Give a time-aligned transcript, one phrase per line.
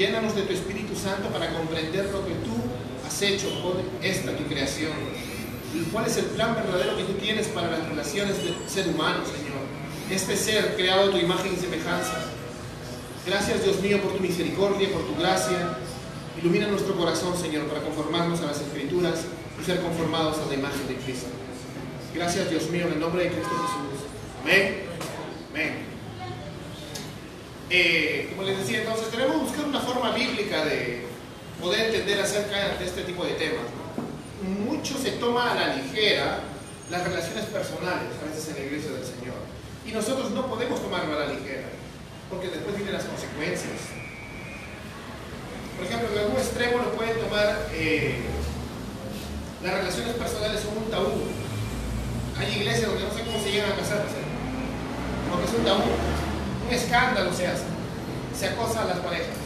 [0.00, 2.56] Llénanos de tu Espíritu Santo para comprender lo que tú
[3.06, 4.92] has hecho con esta tu creación.
[5.74, 9.18] Y cuál es el plan verdadero que tú tienes para las relaciones del ser humano,
[9.26, 9.60] Señor.
[10.10, 12.14] Este ser creado a tu imagen y semejanza.
[13.26, 15.76] Gracias, Dios mío, por tu misericordia, por tu gracia.
[16.40, 19.26] Ilumina nuestro corazón, Señor, para conformarnos a las Escrituras
[19.60, 21.28] y ser conformados a la imagen de Cristo.
[22.14, 24.08] Gracias, Dios mío, en el nombre de Cristo Jesús.
[24.44, 24.76] Amén.
[25.50, 25.89] Amén.
[27.72, 31.06] Eh, como les decía, entonces tenemos que buscar una forma bíblica de
[31.60, 33.62] poder entender acerca de este tipo de temas.
[34.42, 36.40] Mucho se toma a la ligera
[36.90, 39.38] las relaciones personales, a veces en la iglesia del Señor.
[39.86, 41.68] Y nosotros no podemos tomarlo a la ligera,
[42.28, 43.78] porque después vienen las consecuencias.
[45.76, 48.16] Por ejemplo, en algún extremo lo pueden tomar, eh,
[49.62, 51.22] las relaciones personales son un tabú.
[52.36, 54.04] Hay iglesias donde no sé cómo se llegan a casar,
[55.30, 56.29] porque es un tabú.
[56.70, 57.64] Escándalo se hace.
[58.38, 59.36] Se acosa a las parejas.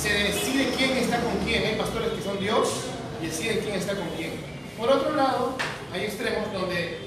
[0.00, 1.64] Se decide quién está con quién.
[1.66, 2.68] Hay pastores que son Dios
[3.20, 4.32] y deciden quién está con quién.
[4.78, 5.56] Por otro lado,
[5.92, 6.98] hay extremos donde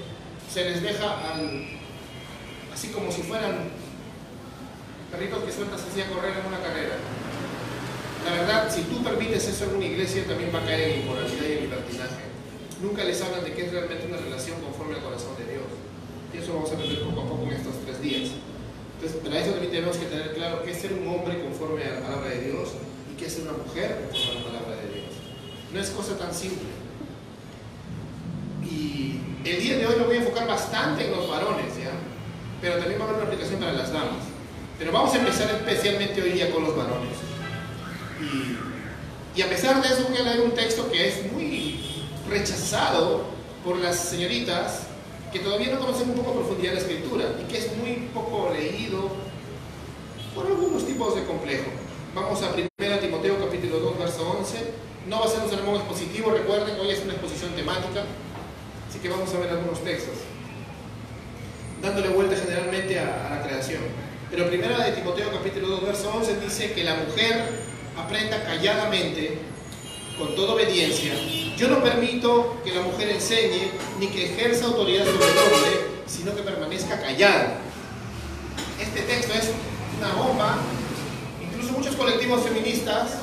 [0.52, 1.68] se les deja al,
[2.74, 3.70] así como si fueran
[5.12, 6.96] perritos que sueltas así a correr en una carrera.
[8.26, 11.44] La verdad, si tú permites eso en una iglesia, también va a caer en inmoralidad
[11.44, 12.26] y en libertinaje.
[12.82, 15.66] Nunca les hablan de que es realmente una relación conforme al corazón de Dios.
[16.34, 18.32] Y eso vamos a aprender poco a poco en estos tres días.
[18.96, 21.96] Entonces, para eso también tenemos que tener claro qué es ser un hombre conforme a
[21.96, 22.70] la palabra de Dios
[23.12, 25.14] y qué es ser una mujer conforme a la palabra de Dios.
[25.74, 26.70] No es cosa tan simple.
[28.64, 31.92] Y el día de hoy lo voy a enfocar bastante en los varones, ¿ya?
[32.62, 34.24] Pero también va a haber una aplicación para las damas.
[34.80, 37.18] Pero vamos a empezar especialmente hoy día con los varones.
[38.22, 41.80] Y, y a pesar de eso voy a leer un texto que es muy
[42.30, 43.26] rechazado
[43.64, 44.88] por las señoritas
[45.36, 48.54] que todavía no conocen un poco a profundidad la escritura y que es muy poco
[48.54, 49.12] leído
[50.34, 51.66] por algunos tipos de complejo.
[52.16, 54.58] Vamos a 1 Timoteo capítulo 2, verso 11.
[55.10, 58.06] No va a ser un sermón expositivo, recuerden, hoy es una exposición temática,
[58.88, 60.16] así que vamos a ver algunos textos,
[61.82, 63.82] dándole vuelta generalmente a, a la creación.
[64.32, 67.44] Pero 1 de Timoteo capítulo 2, verso 11 dice que la mujer
[67.98, 69.38] aprenda calladamente,
[70.18, 71.12] con toda obediencia.
[71.58, 75.72] Yo no permito que la mujer enseñe ni que ejerza autoridad sobre el hombre,
[76.06, 77.60] sino que permanezca callada.
[78.82, 79.52] Este texto es
[79.98, 80.58] una bomba.
[81.42, 83.20] Incluso muchos colectivos feministas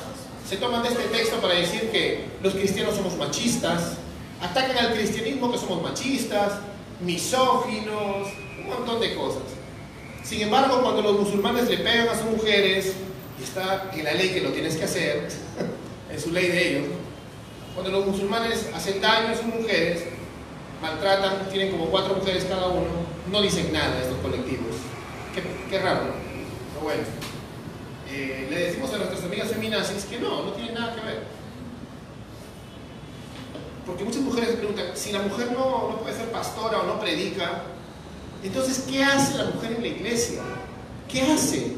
[0.49, 3.97] se toman de este texto para decir que los cristianos somos machistas,
[4.41, 6.53] atacan al cristianismo que somos machistas,
[7.01, 8.29] misóginos,
[8.59, 9.43] un montón de cosas.
[10.23, 12.93] Sin embargo, cuando los musulmanes le pegan a sus mujeres,
[13.39, 15.27] y está en la ley que lo tienes que hacer,
[16.11, 16.87] en su ley de ellos,
[17.73, 20.03] cuando los musulmanes hacen daño a sus mujeres,
[20.81, 22.87] maltratan, tienen como cuatro mujeres cada uno,
[23.31, 24.75] no dicen nada estos colectivos.
[25.33, 26.01] Qué, qué raro,
[26.73, 27.03] pero bueno.
[28.09, 31.23] Eh, le decimos a nuestras amigas feminazis que no, no tiene nada que ver.
[33.85, 37.63] Porque muchas mujeres preguntan, si la mujer no, no puede ser pastora o no predica,
[38.43, 40.41] entonces, ¿qué hace la mujer en la iglesia?
[41.07, 41.75] ¿Qué hace?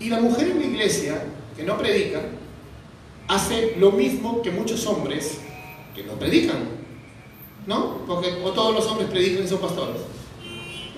[0.00, 1.22] Y la mujer en la iglesia,
[1.56, 2.20] que no predica,
[3.30, 5.38] hace lo mismo que muchos hombres
[5.94, 6.80] que no predican.
[7.66, 7.98] ¿No?
[8.06, 10.00] Porque o todos los hombres predican y son pastores.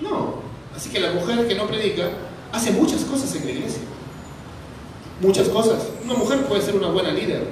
[0.01, 0.41] No.
[0.75, 2.09] Así que la mujer que no predica
[2.51, 3.81] hace muchas cosas en la iglesia.
[5.21, 5.89] Muchas cosas.
[6.03, 7.43] Una mujer puede ser una buena líder,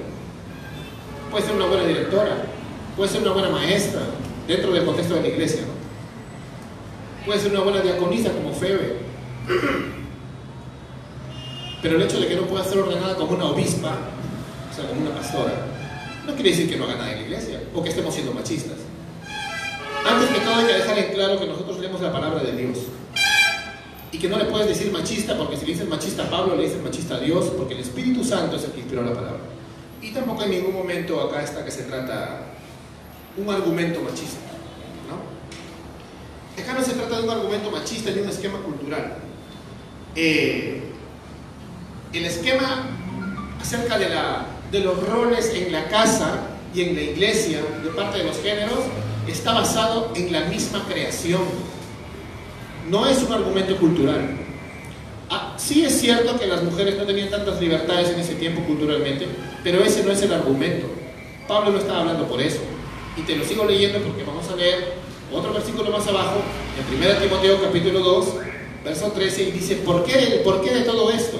[1.30, 2.44] puede ser una buena directora,
[2.96, 4.00] puede ser una buena maestra
[4.48, 5.62] dentro del contexto de la iglesia.
[5.62, 7.24] ¿no?
[7.24, 8.96] Puede ser una buena diaconisa como Febe.
[11.82, 13.96] Pero el hecho de que no pueda ser ordenada como una obispa,
[14.72, 15.52] o sea, como una pastora,
[16.26, 18.78] no quiere decir que no haga nada en la iglesia o que estemos siendo machistas.
[20.04, 22.78] Antes que todo hay que dejar en claro que nosotros leemos la palabra de Dios.
[24.10, 26.64] Y que no le puedes decir machista porque si le dices machista a Pablo, le
[26.64, 29.40] dices machista a Dios porque el Espíritu Santo es el que inspiró la palabra.
[30.00, 32.46] Y tampoco en ningún momento acá está que se trata
[33.36, 34.40] un argumento machista.
[35.08, 36.62] ¿no?
[36.62, 39.16] Acá no se trata de un argumento machista ni un esquema cultural.
[40.14, 40.82] Eh,
[42.12, 42.86] el esquema
[43.60, 46.40] acerca de, la, de los roles en la casa
[46.74, 48.78] y en la iglesia de parte de los géneros
[49.28, 51.42] está basado en la misma creación.
[52.88, 54.38] No es un argumento cultural.
[55.28, 59.28] Ah, sí es cierto que las mujeres no tenían tantas libertades en ese tiempo culturalmente,
[59.62, 60.86] pero ese no es el argumento.
[61.46, 62.60] Pablo no estaba hablando por eso.
[63.16, 64.94] Y te lo sigo leyendo porque vamos a leer
[65.30, 66.40] otro versículo más abajo,
[66.78, 68.26] en 1 Timoteo capítulo 2,
[68.84, 71.38] verso 13, y dice, ¿por qué, ¿por qué de todo esto?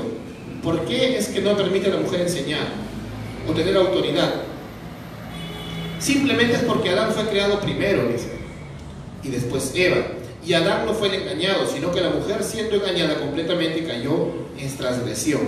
[0.62, 2.91] ¿Por qué es que no permite a la mujer enseñar
[3.48, 4.34] o tener autoridad?
[5.98, 8.32] Simplemente es porque Adán fue creado primero, dice,
[9.22, 9.98] y después Eva.
[10.44, 14.26] Y Adán no fue el engañado, sino que la mujer siendo engañada completamente cayó
[14.58, 15.42] en transgresión.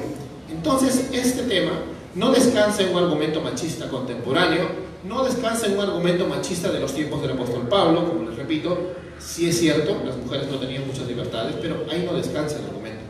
[0.48, 1.72] Entonces, este tema
[2.14, 4.68] no descansa en un argumento machista contemporáneo,
[5.02, 8.78] no descansa en un argumento machista de los tiempos del apóstol Pablo, como les repito,
[9.18, 13.02] sí es cierto, las mujeres no tenían muchas libertades, pero ahí no descansa el argumento.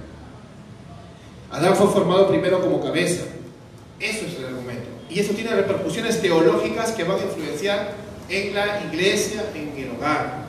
[1.50, 3.24] Adán fue formado primero como cabeza,
[4.04, 7.94] eso es el argumento, y eso tiene repercusiones teológicas que van a influenciar
[8.28, 10.44] en la iglesia, en el hogar.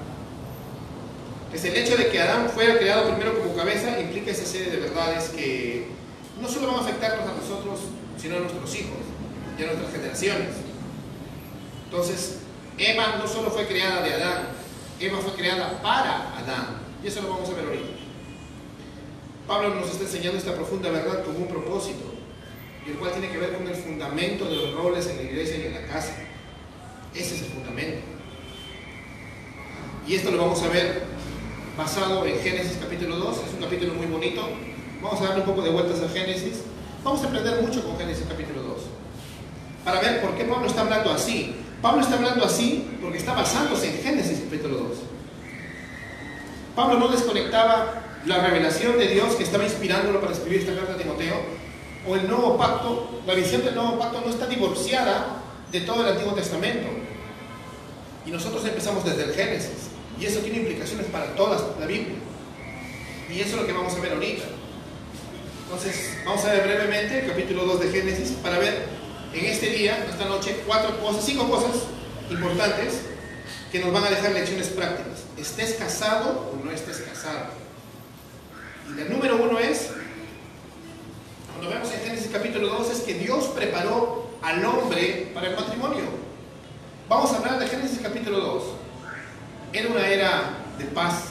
[1.53, 4.77] Es el hecho de que Adán fuera creado primero como cabeza implica esa serie de
[4.77, 5.87] verdades que
[6.41, 7.79] no solo van a afectarnos a nosotros,
[8.17, 8.97] sino a nuestros hijos
[9.57, 10.49] y a nuestras generaciones.
[11.85, 12.39] Entonces,
[12.77, 14.47] Eva no solo fue creada de Adán,
[14.99, 16.81] Eva fue creada para Adán.
[17.01, 17.85] Y eso lo vamos a ver ahorita.
[19.47, 22.14] Pablo nos está enseñando esta profunda verdad con un propósito,
[22.85, 25.57] y el cual tiene que ver con el fundamento de los roles en la iglesia
[25.57, 26.13] y en la casa.
[27.13, 27.99] Ese es el fundamento.
[30.07, 31.03] Y esto lo vamos a ver
[31.75, 34.47] basado en Génesis capítulo 2, es un capítulo muy bonito.
[35.01, 36.61] Vamos a darle un poco de vueltas a Génesis.
[37.03, 38.81] Vamos a aprender mucho con Génesis capítulo 2.
[39.83, 41.55] Para ver por qué Pablo está hablando así.
[41.81, 44.97] Pablo está hablando así porque está basándose en Génesis capítulo 2.
[46.75, 50.97] Pablo no desconectaba la revelación de Dios que estaba inspirándolo para escribir esta carta a
[50.97, 51.35] Timoteo,
[52.07, 55.41] o el nuevo pacto, la visión del nuevo pacto no está divorciada
[55.71, 56.87] de todo el Antiguo Testamento.
[58.25, 59.89] Y nosotros empezamos desde el Génesis.
[60.19, 62.15] Y eso tiene implicaciones para toda la Biblia.
[63.29, 64.45] Y eso es lo que vamos a ver ahorita.
[65.63, 68.85] Entonces, vamos a ver brevemente el capítulo 2 de Génesis para ver
[69.33, 71.71] en este día, esta noche, cuatro cosas, cinco cosas
[72.29, 73.01] importantes
[73.71, 75.23] que nos van a dejar lecciones prácticas.
[75.37, 77.47] Estés casado o no estés casado.
[78.95, 79.89] Y el número uno es,
[81.55, 86.03] cuando vemos en Génesis capítulo 2, es que Dios preparó al hombre para el matrimonio.
[87.07, 88.63] Vamos a hablar de Génesis capítulo 2.
[89.71, 91.23] Era una era de paz,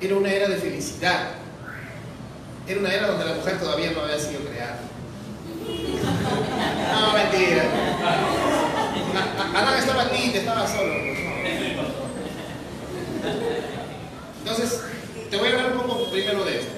[0.00, 1.30] era una era de felicidad,
[2.68, 4.78] era una era donde la mujer todavía no había sido creada.
[6.92, 7.64] No, mentira.
[9.52, 10.94] Adán estaba aquí, estaba solo.
[14.38, 14.80] Entonces,
[15.28, 16.75] te voy a hablar un poco primero de esto.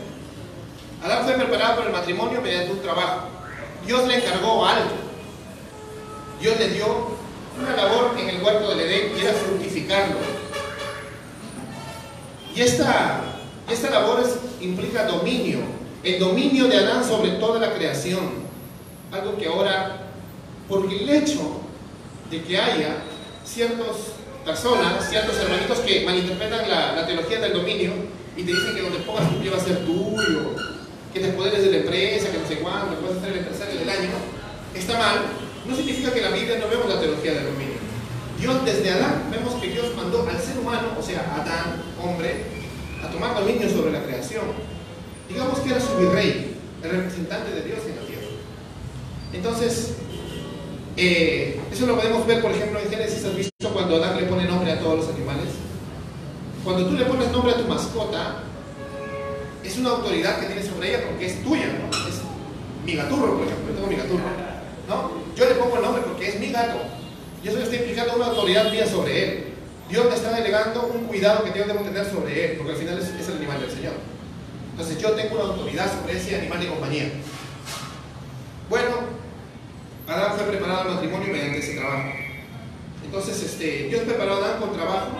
[1.03, 3.29] Adán fue preparado para el matrimonio mediante un trabajo.
[3.87, 4.91] Dios le encargó algo.
[6.41, 7.19] Dios le dio
[7.61, 10.17] una labor en el huerto del Edén y era fructificarlo.
[12.55, 13.21] Y esta,
[13.71, 14.23] esta labor
[14.61, 15.61] implica dominio,
[16.03, 18.49] el dominio de Adán sobre toda la creación.
[19.13, 20.09] Algo que ahora,
[20.69, 21.61] por el hecho
[22.31, 22.97] de que haya
[23.45, 23.97] ciertas
[24.45, 27.93] personas, ciertos hermanitos que malinterpretan la, la teología del dominio
[28.37, 30.55] y te dicen que donde pongas tu pie va a ser tuyo,
[31.19, 33.39] que te poderes de la empresa, que no sé cuándo, que vas a ser el
[33.39, 34.11] empresario del año,
[34.75, 35.19] está mal,
[35.67, 37.79] no significa que en la Biblia no vemos la teología del dominio.
[38.39, 42.45] Dios desde Adán, vemos que Dios mandó al ser humano, o sea, Adán, hombre,
[43.03, 44.45] a tomar dominio sobre la creación.
[45.29, 48.27] Digamos que era su virrey, el representante de Dios en la tierra.
[49.33, 49.95] Entonces,
[50.97, 54.45] eh, eso lo podemos ver, por ejemplo, en Génesis, ¿has visto cuando Adán le pone
[54.45, 55.49] nombre a todos los animales?
[56.63, 58.45] Cuando tú le pones nombre a tu mascota,
[59.65, 61.67] es una autoridad que tienes sobre ella porque es tuya.
[62.09, 62.21] Es
[62.85, 64.25] mi gaturro, por ejemplo, yo tengo mi gaturro,
[64.89, 65.11] ¿no?
[65.37, 66.79] Yo le pongo el nombre porque es mi gato.
[67.43, 69.45] Y eso está implicando una autoridad mía sobre él.
[69.89, 72.99] Dios me está delegando un cuidado que yo debo tener sobre él, porque al final
[72.99, 73.95] es, es el animal del Señor.
[74.73, 77.11] Entonces yo tengo una autoridad sobre ese animal de compañía.
[78.69, 79.19] Bueno,
[80.07, 82.11] Adán fue preparado al matrimonio mediante ese trabajo.
[83.05, 85.17] Entonces, este, Dios preparó a Adán con trabajo,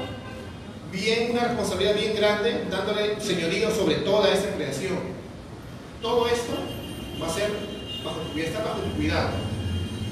[0.93, 4.99] bien, una responsabilidad bien grande, dándole señorío sobre toda esta creación.
[6.01, 6.53] Todo esto
[7.21, 7.51] va a ser
[8.05, 9.31] bajo tu, está bajo tu cuidado.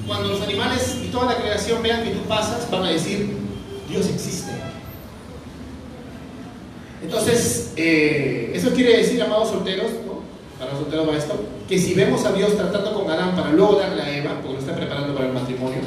[0.05, 3.29] Cuando los animales y toda la creación vean que tú pasas, van a decir,
[3.89, 4.51] Dios existe.
[7.03, 9.91] Entonces, eh, eso quiere decir, amados solteros,
[10.57, 13.75] para los solteros va esto, que si vemos a Dios tratando con Adán para luego
[13.75, 15.79] darle a Eva, porque lo está preparando para el matrimonio,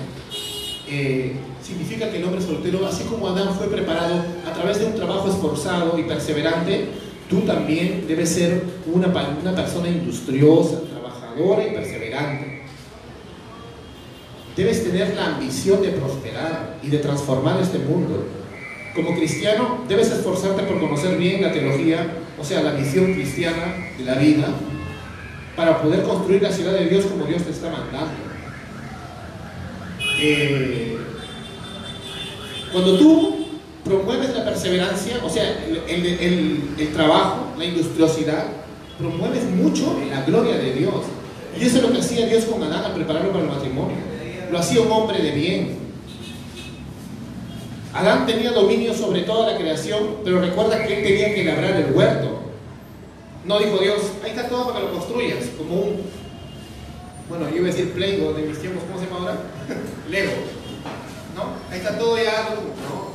[0.87, 1.35] eh,
[1.71, 5.29] significa que el hombre soltero, así como Adán fue preparado a través de un trabajo
[5.29, 6.89] esforzado y perseverante,
[7.29, 12.62] tú también debes ser una, persona industriosa, trabajadora y perseverante.
[14.57, 18.27] Debes tener la ambición de prosperar y de transformar este mundo.
[18.95, 22.05] Como cristiano, debes esforzarte por conocer bien la teología,
[22.39, 24.49] o sea, la visión cristiana de la vida,
[25.55, 28.11] para poder construir la ciudad de Dios como Dios te está mandando.
[30.23, 30.99] Eh,
[32.73, 33.37] cuando tú
[33.85, 38.45] promueves la perseverancia, o sea, el, el, el, trabajo, la industriosidad,
[38.99, 40.95] promueves mucho la gloria de Dios.
[41.59, 43.97] Y eso es lo que hacía Dios con Adán al prepararlo para el matrimonio.
[44.50, 45.79] Lo hacía un hombre de bien.
[47.93, 51.93] Adán tenía dominio sobre toda la creación, pero recuerda que él tenía que labrar el
[51.93, 52.41] huerto.
[53.45, 56.21] No dijo Dios, ahí está todo para que lo construyas, como un
[57.31, 59.37] bueno, yo iba a decir Playgo de mis tiempos, ¿cómo se llama ahora?
[60.11, 60.33] Lego.
[61.70, 63.11] Ahí está todo ya, ¿no?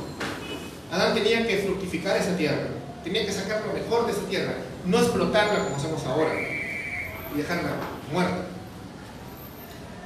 [0.94, 2.68] Adán tenía que fructificar esa tierra,
[3.02, 4.54] tenía que sacar lo mejor de esa tierra,
[4.84, 6.32] no explotarla como hacemos ahora
[7.34, 7.70] y dejarla
[8.12, 8.46] muerta.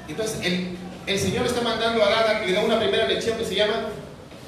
[0.08, 3.54] Entonces, el, el Señor está mandando a Adán, le da una primera lección que se
[3.54, 3.88] llama,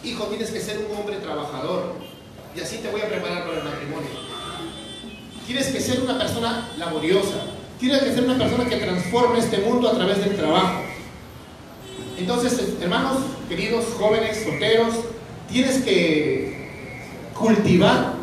[0.03, 1.95] hijo, tienes que ser un hombre trabajador,
[2.57, 4.09] y así te voy a preparar para el matrimonio.
[5.47, 7.47] Tienes que ser una persona laboriosa,
[7.79, 10.83] tienes que ser una persona que transforme este mundo a través del trabajo.
[12.19, 13.19] Entonces, hermanos,
[13.55, 14.95] queridos jóvenes, solteros,
[15.51, 16.71] tienes que
[17.39, 18.15] cultivar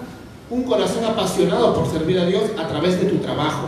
[0.50, 3.68] un corazón apasionado por servir a Dios a través de tu trabajo.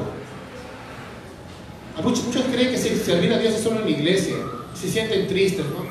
[2.03, 4.37] Muchos, muchos creen que servir a Dios es solo en la iglesia,
[4.73, 5.85] se sienten tristes, ¿no?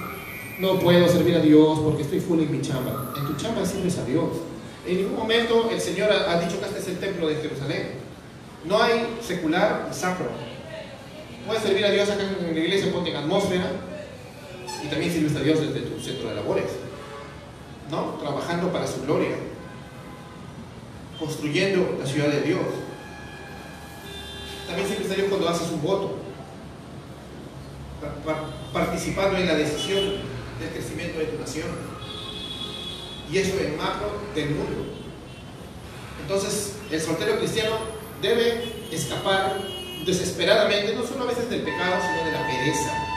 [0.58, 3.14] No puedo servir a Dios porque estoy full en mi chamba.
[3.16, 4.28] En tu chamba sirves a Dios.
[4.84, 7.92] En ningún momento el Señor ha, dicho que este es el templo de Jerusalén.
[8.64, 10.26] No hay secular y sacro.
[11.46, 13.70] Puedes servir a Dios acá en la iglesia, ponte en atmósfera
[14.84, 16.66] y también sirves a Dios desde tu centro de labores.
[17.90, 18.18] ¿No?
[18.20, 19.36] Trabajando para su gloria.
[21.18, 22.60] Construyendo la ciudad de Dios.
[24.66, 26.18] También sirves a Dios cuando haces un voto.
[28.72, 30.00] Participando en la decisión
[30.60, 31.68] del crecimiento de tu nación
[33.32, 34.86] y eso en macro del mundo.
[36.20, 37.76] Entonces, el soltero cristiano
[38.20, 39.58] debe escapar
[40.04, 43.09] desesperadamente, no solo a veces del pecado, sino de la pereza.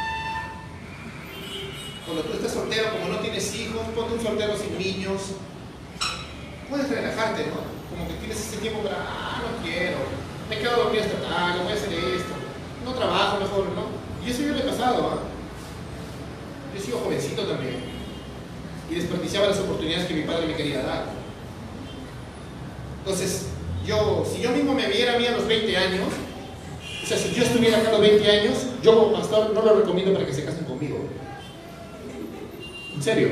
[2.13, 5.33] Cuando tú estás soltero, como no tienes hijos, ponte un soltero sin niños,
[6.69, 7.65] puedes relajarte, ¿no?
[7.89, 9.97] Como que tienes ese tiempo para, ah, no quiero,
[10.47, 12.33] me quedo dormido esta tarde, voy a hacer esto,
[12.85, 13.89] no trabajo mejor, ¿no?
[14.23, 15.19] Y eso yo le he pasado, ¿ah?
[16.71, 17.81] Yo he sido jovencito también
[18.91, 21.05] y desperdiciaba las oportunidades que mi padre me quería dar.
[22.99, 23.47] Entonces,
[23.87, 26.09] yo, si yo mismo me viera a mí a los 20 años,
[27.03, 29.79] o sea, si yo estuviera acá a los 20 años, yo como pastor no lo
[29.79, 30.62] recomiendo para que se casen.
[33.03, 33.29] En serio,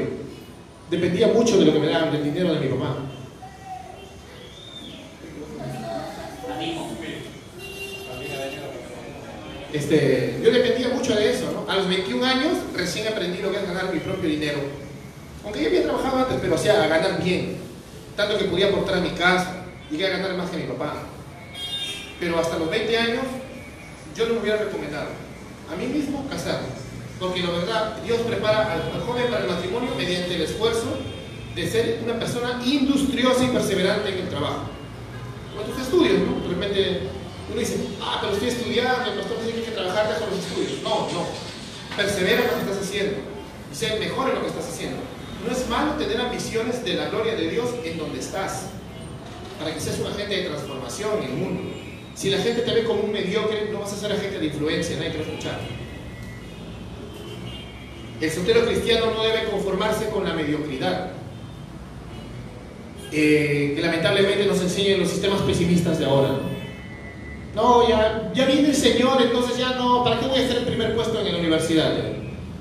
[0.89, 2.97] dependía mucho de lo que me daban, del dinero de mi mamá.
[9.71, 11.71] Este, yo dependía mucho de eso, ¿no?
[11.71, 14.59] A los 21 años recién aprendí lo que es ganar mi propio dinero
[15.45, 17.55] aunque yo había trabajado antes, pero hacía a ganar bien.
[18.17, 20.95] Tanto que podía aportar a mi casa, llegué a ganar más que mi papá.
[22.19, 23.23] Pero hasta los 20 años,
[24.17, 25.07] yo no me hubiera recomendado
[25.71, 26.80] a mí mismo casarme.
[27.21, 30.97] Porque la verdad, Dios prepara al, joven para el matrimonio mediante el esfuerzo
[31.53, 34.63] de ser una persona industriosa y perseverante en el trabajo.
[35.55, 36.41] Con tus estudios, ¿no?
[36.41, 37.01] De repente
[37.51, 40.39] uno dice, ah, pero estoy estudiando, el pastor dice que hay que trabajar con los
[40.39, 40.81] estudios.
[40.81, 41.27] No, no.
[41.95, 43.17] Persevera en lo que estás haciendo
[43.71, 44.97] y sé mejor en lo que estás haciendo.
[45.45, 48.69] No es malo tener ambiciones de la gloria de Dios en donde estás,
[49.59, 51.61] para que seas un agente de transformación en el mundo.
[52.15, 54.95] Si la gente te ve como un mediocre, no vas a ser agente de influencia,
[54.97, 55.80] nadie te.
[58.21, 61.11] El soltero cristiano no debe conformarse con la mediocridad,
[63.11, 66.39] eh, que lamentablemente nos enseñan los sistemas pesimistas de ahora.
[67.55, 70.65] No, ya, ya viene el Señor, entonces ya no, ¿para qué voy a estar en
[70.65, 71.93] primer puesto en la universidad?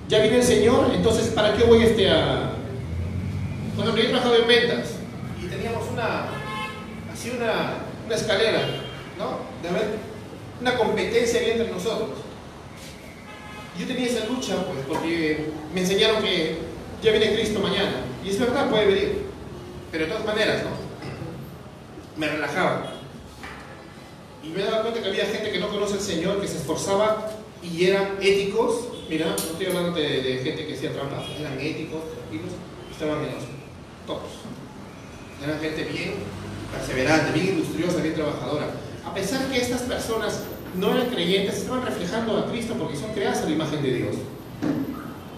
[0.08, 2.50] Ya viene el Señor, entonces ¿para qué voy este a,
[3.78, 4.94] ejemplo, yo trabajaba en ventas
[5.42, 6.28] y teníamos una,
[7.12, 7.74] así una,
[8.06, 8.60] una escalera,
[9.18, 9.38] ¿no?
[9.62, 9.88] De haber
[10.60, 12.10] una competencia entre nosotros.
[13.80, 16.58] Yo tenía esa lucha, pues, porque me enseñaron que
[17.02, 18.02] ya viene Cristo mañana.
[18.22, 19.22] Y es verdad, puede venir.
[19.90, 20.70] Pero de todas maneras, ¿no?
[22.20, 22.92] Me relajaba.
[24.44, 27.30] Y me daba cuenta que había gente que no conoce al Señor, que se esforzaba
[27.62, 28.84] y eran éticos.
[29.08, 32.52] Mira, no estoy hablando de, gente que hacía trampas, eran éticos, tranquilos,
[32.92, 33.44] estaban en los.
[35.42, 36.14] Eran gente bien
[36.70, 38.66] perseverante, bien industriosa, bien trabajadora.
[39.06, 40.42] A pesar que estas personas
[40.76, 44.16] no eran creyentes, estaban reflejando a Cristo porque son creadas a la imagen de Dios.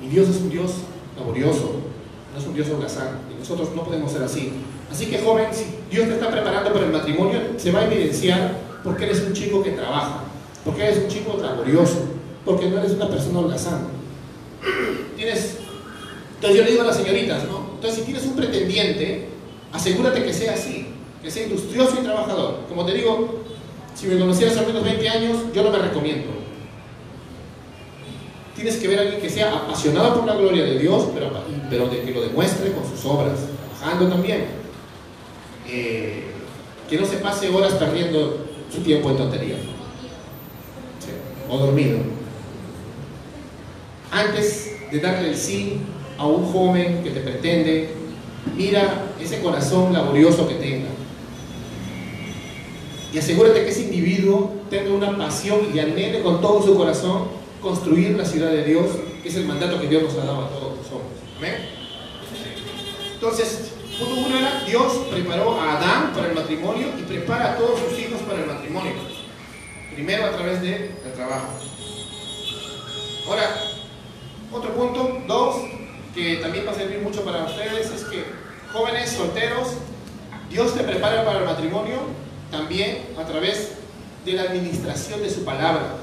[0.02, 0.72] Y Dios es un Dios
[1.16, 1.76] laborioso,
[2.32, 3.20] no es un Dios holgazán.
[3.30, 4.52] Y nosotros no podemos ser así.
[4.90, 8.56] Así que joven, si Dios te está preparando para el matrimonio, se va a evidenciar
[8.84, 10.24] porque eres un chico que trabaja,
[10.64, 12.04] porque eres un chico laborioso,
[12.44, 13.86] porque no eres una persona holgazán.
[15.16, 15.58] Tienes...
[16.34, 17.72] Entonces yo le digo a las señoritas, ¿no?
[17.74, 19.28] Entonces, si tienes un pretendiente,
[19.72, 20.88] asegúrate que sea así,
[21.22, 22.60] que sea industrioso y trabajador.
[22.68, 23.41] Como te digo,
[23.94, 26.30] si me conocieras al menos 20 años, yo no me recomiendo.
[28.54, 32.02] Tienes que ver a alguien que sea apasionado por la gloria de Dios, pero, de
[32.02, 33.38] que lo demuestre con sus obras,
[33.80, 34.46] trabajando también.
[35.68, 36.24] Eh,
[36.88, 39.58] que no se pase horas perdiendo su tiempo en tonterías.
[41.48, 41.98] O dormido.
[44.10, 45.78] Antes de darle el sí
[46.18, 47.94] a un joven que te pretende,
[48.56, 50.88] mira ese corazón laborioso que tenga.
[53.12, 57.28] Y asegúrate que ese individuo tenga una pasión y anhele con todo su corazón
[57.60, 58.86] construir la ciudad de Dios,
[59.22, 61.20] que es el mandato que Dios nos ha dado a todos los hombres.
[61.36, 61.56] Amén.
[63.12, 67.80] Entonces, punto uno era, Dios preparó a Adán para el matrimonio y prepara a todos
[67.80, 68.92] sus hijos para el matrimonio.
[69.94, 71.48] Primero a través del trabajo.
[73.28, 73.54] Ahora,
[74.50, 75.56] otro punto, dos,
[76.14, 78.24] que también va a servir mucho para ustedes, es que
[78.72, 79.74] jóvenes solteros,
[80.50, 83.72] Dios te prepara para el matrimonio también a través
[84.24, 85.96] de la administración de su palabra.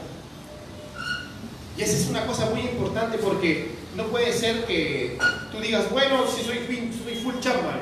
[1.78, 5.18] Y esa es una cosa muy importante porque no puede ser que
[5.54, 6.58] tú digas, bueno, si soy,
[7.02, 7.80] soy full chamba,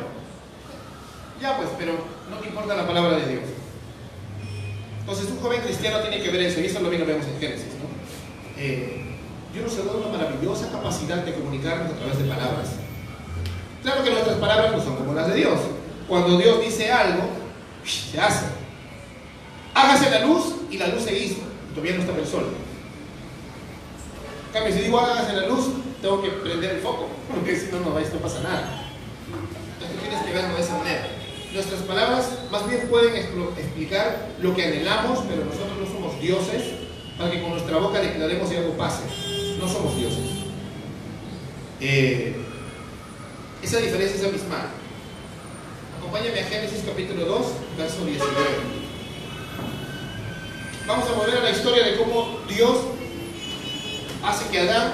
[1.42, 1.94] ya pues, pero
[2.30, 3.44] no te importa la palabra de Dios.
[5.00, 8.62] Entonces un joven cristiano tiene que ver eso, y eso lo vemos en Génesis, ¿no?
[8.62, 9.04] Eh,
[9.54, 12.68] Dios nos ha dado una maravillosa capacidad de comunicarnos a través de palabras.
[13.82, 15.60] Claro que nuestras palabras no son como las de Dios.
[16.08, 17.37] Cuando Dios dice algo,
[17.88, 18.46] se hace.
[19.74, 21.38] Hágase la luz y la luz se hizo.
[21.74, 22.48] Todavía no está el sol.
[24.48, 25.68] En cambio, si digo hágase la luz,
[26.02, 28.84] tengo que prender el foco, porque si no, no, esto pasa nada.
[29.74, 31.08] Entonces tienes que verlo de esa manera.
[31.54, 36.64] Nuestras palabras más bien pueden explicar lo que anhelamos, pero nosotros no somos dioses
[37.18, 39.04] para que con nuestra boca declaremos y algo pase.
[39.60, 40.26] No somos dioses.
[41.80, 42.36] Eh,
[43.62, 44.68] esa diferencia es abismal.
[46.08, 47.46] Acompáñame a Génesis capítulo 2,
[47.78, 48.32] verso 19.
[50.88, 52.78] Vamos a volver a la historia de cómo Dios
[54.24, 54.94] hace que Adán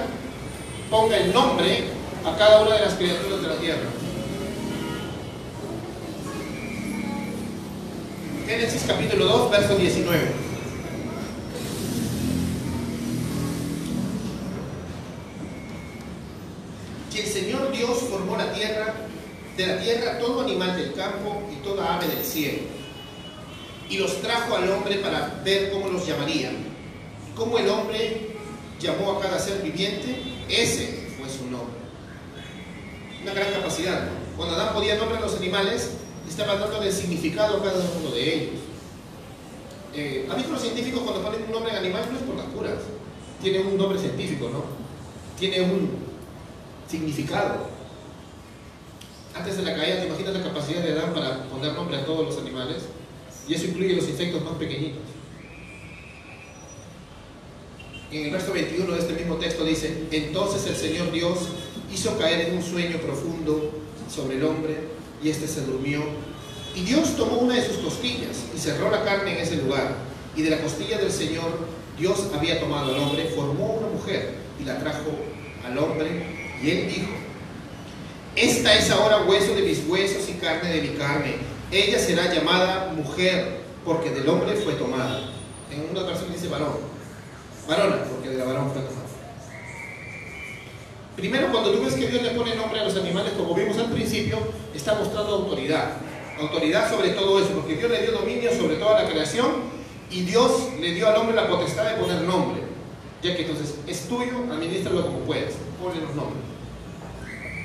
[0.90, 1.84] ponga el nombre
[2.24, 3.88] a cada una de las criaturas de la tierra.
[8.48, 10.32] Génesis capítulo 2, verso 19.
[17.12, 18.93] Que el Señor Dios formó la tierra,
[19.56, 22.58] de la tierra todo animal del campo y toda ave del cielo,
[23.88, 26.50] y los trajo al hombre para ver cómo los llamaría.
[27.36, 28.34] Cómo el hombre
[28.80, 30.16] llamó a cada ser viviente,
[30.48, 31.74] ese fue su nombre.
[33.22, 34.08] Una gran capacidad.
[34.36, 35.90] Cuando Adán podía nombrar a los animales,
[36.28, 38.60] estaba dando el significado a cada uno de ellos.
[39.94, 42.04] Eh, ¿Han visto los científicos cuando ponen un nombre en animal?
[42.10, 42.82] No es por las curas.
[43.40, 44.64] Tiene un nombre científico, ¿no?
[45.38, 45.90] Tiene un
[46.88, 47.73] significado.
[49.34, 52.26] Antes de la caída, ¿te imaginas la capacidad de Adán para poner nombre a todos
[52.26, 52.84] los animales?
[53.48, 55.02] Y eso incluye los insectos más pequeñitos.
[58.12, 61.48] En el verso 21 de este mismo texto dice, entonces el Señor Dios
[61.92, 63.72] hizo caer en un sueño profundo
[64.08, 64.76] sobre el hombre
[65.20, 66.00] y éste se durmió.
[66.76, 69.96] Y Dios tomó una de sus costillas y cerró la carne en ese lugar.
[70.36, 71.58] Y de la costilla del Señor
[71.98, 75.10] Dios había tomado al hombre, formó una mujer y la trajo
[75.66, 76.24] al hombre.
[76.62, 77.23] Y él dijo,
[78.36, 81.36] esta es ahora hueso de mis huesos y carne de mi carne.
[81.70, 85.30] Ella será llamada mujer, porque del hombre fue tomada.
[85.70, 86.78] En una versión dice varón.
[87.68, 89.04] Varona, porque de la varón fue tomada.
[91.16, 93.90] Primero, cuando tú ves que Dios le pone nombre a los animales, como vimos al
[93.92, 94.38] principio,
[94.74, 95.92] está mostrando autoridad.
[96.40, 99.46] Autoridad sobre todo eso, porque Dios le dio dominio sobre toda la creación
[100.10, 102.62] y Dios le dio al hombre la potestad de poner nombre.
[103.22, 106.53] Ya que entonces es tuyo, administralo como puedes, ponle los nombres.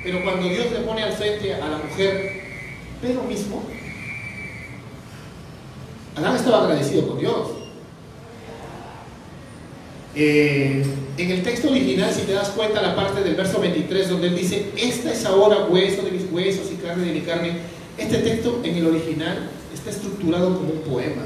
[0.03, 2.41] Pero cuando Dios le pone al frente a la mujer,
[3.01, 3.63] pero mismo,
[6.15, 7.47] Adán estaba agradecido con Dios.
[10.15, 10.83] Eh,
[11.17, 14.35] en el texto original, si te das cuenta, la parte del verso 23, donde él
[14.35, 17.53] dice, esta es ahora hueso de mis huesos y carne de mi carne,
[17.97, 21.23] este texto en el original está estructurado como un poema.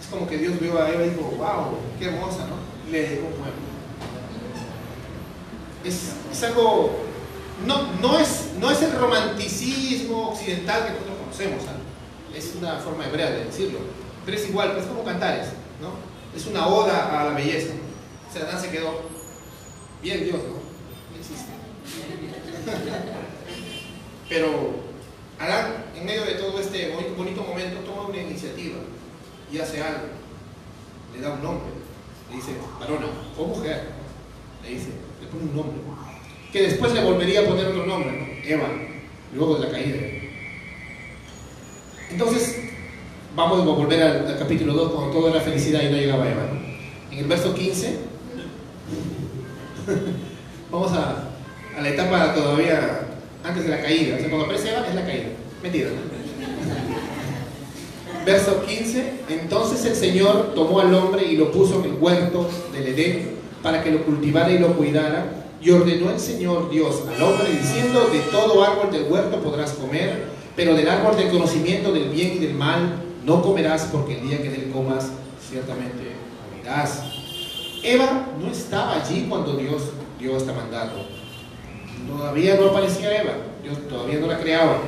[0.00, 2.90] Es como que Dios vio a Eva y dijo, wow, qué hermosa, ¿no?
[2.90, 3.70] Le dedicó un poema.
[5.84, 6.90] Es, algo,
[7.66, 11.64] no, no, es, no es el romanticismo occidental que nosotros conocemos,
[12.34, 13.80] es una forma hebrea de decirlo,
[14.24, 15.48] pero es igual, es como cantares,
[15.80, 16.10] ¿no?
[16.34, 17.72] es una oda a la belleza.
[18.28, 19.02] O sea, Adán se quedó,
[20.02, 20.60] bien Dios, ¿no?
[21.10, 21.50] No existe.
[24.28, 24.48] Pero
[25.38, 28.78] Adán, en medio de todo este bonito momento, toma una iniciativa
[29.50, 30.06] y hace algo.
[31.14, 31.72] Le da un nombre.
[32.30, 33.88] Le dice, varona o mujer.
[34.62, 35.80] Le dice, le pone un nombre.
[36.52, 38.48] Que después le volvería a poner otro nombre, ¿no?
[38.48, 38.68] Eva,
[39.34, 39.98] luego de la caída.
[42.10, 42.70] Entonces,
[43.36, 46.42] Vamos a volver al, capítulo 2 cuando todo era felicidad y no llegaba Eva.
[47.12, 47.96] En el verso 15,
[50.70, 51.28] vamos a,
[51.80, 53.06] la etapa todavía
[53.44, 54.16] antes de la caída.
[54.16, 55.28] O sea, cuando aparece Eva es la caída.
[55.62, 55.90] Mentira.
[58.26, 62.88] Verso 15, entonces el Señor tomó al hombre y lo puso en el huerto del
[62.88, 65.39] Edén para que lo cultivara y lo cuidara.
[65.62, 70.24] Y ordenó el Señor Dios al hombre diciendo, de todo árbol del huerto podrás comer,
[70.56, 72.94] pero del árbol del conocimiento del bien y del mal
[73.24, 75.10] no comerás porque el día que del comas
[75.48, 76.12] ciertamente
[76.50, 77.02] morirás.
[77.82, 79.82] Eva no estaba allí cuando Dios
[80.18, 81.06] dio este mandato.
[82.06, 84.78] Todavía no aparecía Eva, Dios todavía no la creaba.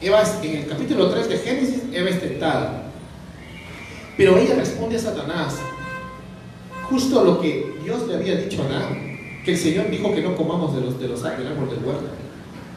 [0.00, 2.90] Eva, en el capítulo 3 de Génesis, Eva es tentada.
[4.16, 5.56] Pero ella responde a Satanás,
[6.88, 9.15] justo lo que Dios le había dicho a Adán,
[9.46, 12.08] que el Señor dijo que no comamos de los, de los del árbol del huerto.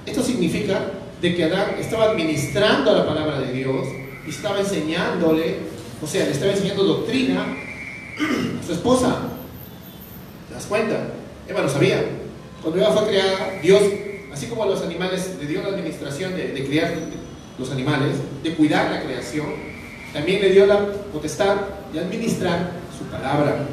[0.06, 0.80] Esto significa
[1.20, 3.88] de que Adán estaba administrando la palabra de Dios
[4.26, 5.58] y estaba enseñándole,
[6.00, 9.18] o sea, le estaba enseñando doctrina a su esposa.
[10.48, 11.08] ¿Te das cuenta?
[11.48, 12.06] Eva lo sabía.
[12.62, 13.82] Cuando Eva fue creada, Dios,
[14.32, 16.94] así como los animales, le dio la administración de, de criar
[17.58, 19.48] los animales, de cuidar la creación,
[20.14, 21.56] también le dio la potestad
[21.92, 23.66] de administrar su palabra.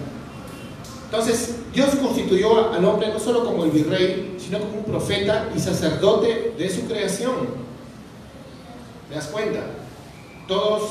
[1.04, 5.58] Entonces, Dios constituyó al hombre no solo como el virrey, sino como un profeta y
[5.58, 7.34] sacerdote de su creación.
[9.08, 9.60] ¿Te das cuenta?
[10.48, 10.82] Todas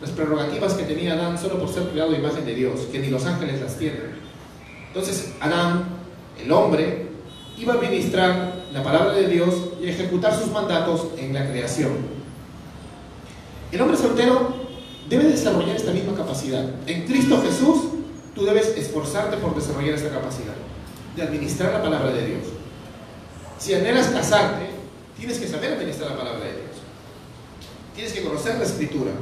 [0.00, 3.08] las prerrogativas que tenía Adán solo por ser creado de imagen de Dios, que ni
[3.08, 4.20] los ángeles las tienen.
[4.88, 5.84] Entonces, Adán,
[6.42, 7.06] el hombre,
[7.56, 11.92] iba a administrar la palabra de Dios y ejecutar sus mandatos en la creación.
[13.70, 14.54] El hombre soltero
[15.08, 16.64] debe desarrollar esta misma capacidad.
[16.86, 17.82] En Cristo Jesús
[18.34, 20.54] tú debes esforzarte por desarrollar esta capacidad
[21.16, 22.42] de administrar la palabra de Dios.
[23.58, 24.70] Si anhelas casarte,
[25.16, 26.76] tienes que saber administrar la palabra de Dios.
[27.94, 29.12] Tienes que conocer la escritura.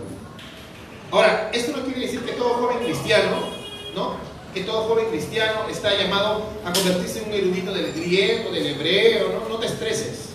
[1.10, 3.36] Ahora, esto no quiere decir que todo joven cristiano,
[3.94, 4.14] ¿no?
[4.54, 9.32] Que todo joven cristiano está llamado a convertirse en un erudito del griego, del hebreo,
[9.32, 9.48] ¿no?
[9.48, 10.30] No te estreses.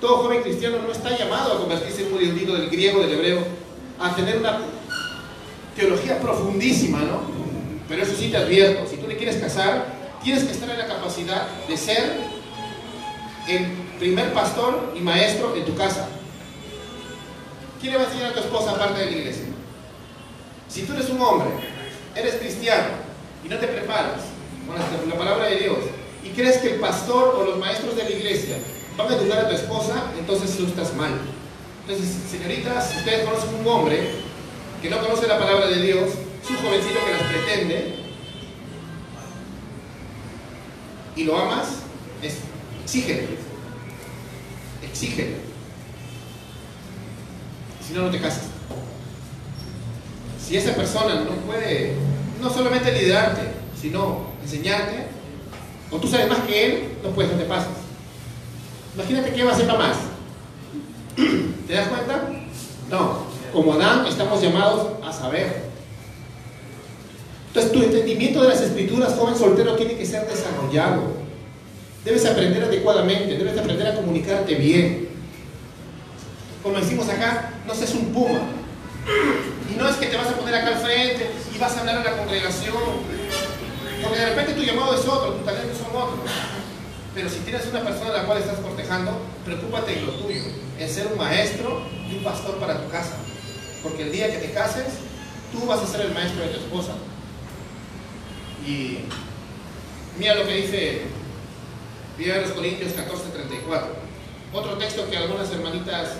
[0.00, 3.44] Todo joven cristiano no está llamado a convertirse en un erudito del griego, del hebreo,
[4.00, 4.58] a tener una
[5.76, 7.31] teología profundísima, ¿no?
[7.92, 9.84] Pero eso sí te advierto, si tú le quieres casar,
[10.24, 12.16] tienes que estar en la capacidad de ser
[13.46, 13.66] el
[13.98, 16.08] primer pastor y maestro en tu casa.
[17.78, 19.44] ¿Quién le va a enseñar a tu esposa aparte de la iglesia?
[20.70, 21.50] Si tú eres un hombre,
[22.16, 22.94] eres cristiano
[23.44, 24.22] y no te preparas
[24.66, 25.78] con la palabra de Dios
[26.24, 28.56] y crees que el pastor o los maestros de la iglesia
[28.96, 31.12] van a educar a tu esposa, entonces tú estás mal.
[31.86, 34.12] Entonces, señoritas, si ustedes conocen un hombre
[34.80, 36.08] que no conoce la palabra de Dios,
[36.42, 37.94] es un jovencito que las pretende
[41.14, 41.68] y lo amas,
[42.22, 42.38] es,
[42.84, 43.28] exígele.
[47.86, 48.44] Si no, no te casas.
[50.44, 51.94] Si esa persona no puede,
[52.40, 53.42] no solamente liderarte,
[53.80, 55.06] sino enseñarte,
[55.90, 57.72] o tú sabes más que él, no puedes, no te pasas.
[58.94, 59.96] Imagínate que va a sepa más.
[61.66, 62.30] ¿Te das cuenta?
[62.90, 63.32] No.
[63.52, 65.71] Como Adán, estamos llamados a saber.
[67.54, 71.02] Entonces, tu entendimiento de las escrituras, joven soltero, tiene que ser desarrollado.
[72.02, 75.08] Debes aprender adecuadamente, debes aprender a comunicarte bien.
[76.62, 78.40] Como decimos acá, no seas un puma.
[79.70, 81.98] Y no es que te vas a poner acá al frente y vas a hablar
[81.98, 82.74] a la congregación.
[84.02, 86.30] Porque de repente tu llamado es otro, tus talentos son otros.
[87.14, 89.12] Pero si tienes una persona a la cual estás cortejando,
[89.44, 90.40] preocúpate en lo tuyo,
[90.78, 93.16] en ser un maestro y un pastor para tu casa.
[93.82, 94.86] Porque el día que te cases,
[95.52, 96.92] tú vas a ser el maestro de tu esposa.
[98.66, 98.98] Y
[100.18, 101.02] mira lo que dice
[102.18, 103.88] los Corintios 14, 34.
[104.52, 106.10] Otro texto que a algunas hermanitas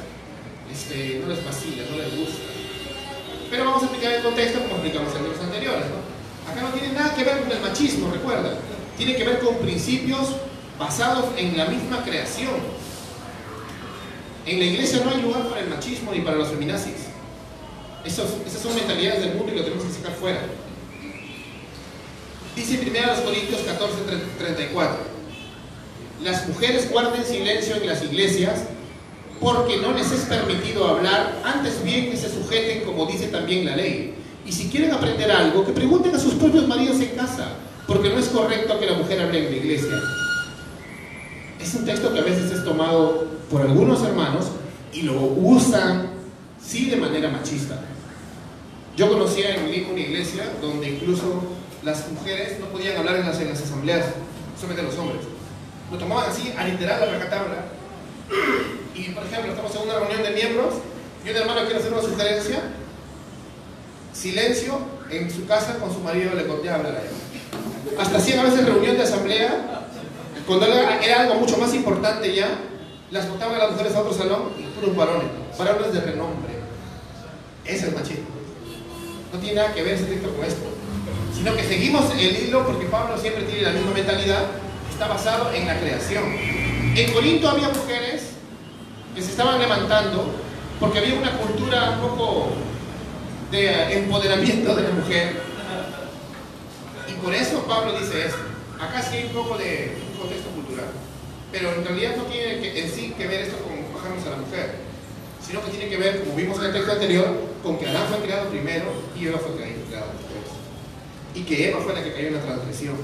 [0.70, 2.42] este, no les vacila, no les gusta.
[3.50, 5.84] Pero vamos a explicar el contexto como explicamos en los anteriores.
[6.50, 8.54] Acá no tiene nada que ver con el machismo, recuerda.
[8.96, 10.28] Tiene que ver con principios
[10.78, 12.82] basados en la misma creación.
[14.46, 17.12] En la iglesia no hay lugar para el machismo ni para los feminazis.
[18.04, 18.26] esas
[18.60, 20.40] son mentalidades del mundo y lo tenemos que sacar fuera.
[22.54, 23.94] Dice 1 Corintios 14,
[24.38, 24.96] 34.
[26.22, 28.64] Las mujeres guarden silencio en las iglesias
[29.40, 33.74] porque no les es permitido hablar, antes bien que se sujeten como dice también la
[33.74, 34.14] ley.
[34.46, 37.48] Y si quieren aprender algo, que pregunten a sus propios maridos en casa,
[37.86, 40.00] porque no es correcto que la mujer hable en la iglesia.
[41.60, 44.46] Es un texto que a veces es tomado por algunos hermanos
[44.92, 46.10] y lo usan,
[46.64, 47.80] sí, de manera machista.
[48.96, 51.42] Yo conocía en una iglesia donde incluso
[51.84, 54.06] las mujeres no podían hablar en las, en las asambleas,
[54.56, 55.22] solamente los hombres.
[55.90, 57.64] Lo tomaban así, a literal la rajatabla.
[58.94, 60.74] Y, por ejemplo, estamos en una reunión de miembros
[61.24, 62.60] y un hermano quiere hacer una sugerencia.
[64.12, 64.78] Silencio
[65.10, 67.98] en su casa con su marido le conté hablar a ella.
[67.98, 69.86] Hasta hacían a veces reunión de asamblea.
[70.46, 72.48] Cuando era algo mucho más importante ya,
[73.10, 76.52] las botaban a las mujeres a otro salón y puros varones, varones de renombre.
[77.64, 78.26] Ese es el machismo.
[79.32, 80.81] No tiene nada que ver ese texto con esto
[81.34, 84.44] sino que seguimos el hilo porque Pablo siempre tiene la misma mentalidad,
[84.90, 86.24] está basado en la creación.
[86.94, 88.30] En Corinto había mujeres
[89.14, 90.32] que se estaban levantando
[90.78, 92.48] porque había una cultura un poco
[93.50, 95.40] de empoderamiento de la mujer.
[97.08, 98.38] Y por eso Pablo dice esto.
[98.80, 100.86] Acá sí hay un poco de contexto cultural.
[101.52, 104.76] Pero en realidad no tiene en sí que ver esto con bajarnos a la mujer,
[105.46, 107.28] sino que tiene que ver, como vimos en el texto anterior,
[107.62, 110.31] con que Adán fue creado primero y Eva fue después.
[111.34, 112.96] Y que Eva fue la que cayó en la transgresión.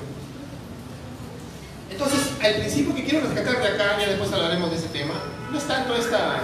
[1.90, 5.14] Entonces, el principio que quiero rescatar de acá, ya después hablaremos de ese tema,
[5.50, 6.42] no es tanto esta,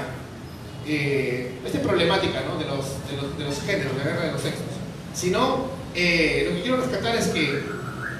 [0.86, 2.56] eh, problemática ¿no?
[2.58, 4.62] de, los, de, los, de, los, géneros, la guerra de los sexos,
[5.14, 7.62] sino eh, lo que quiero rescatar es que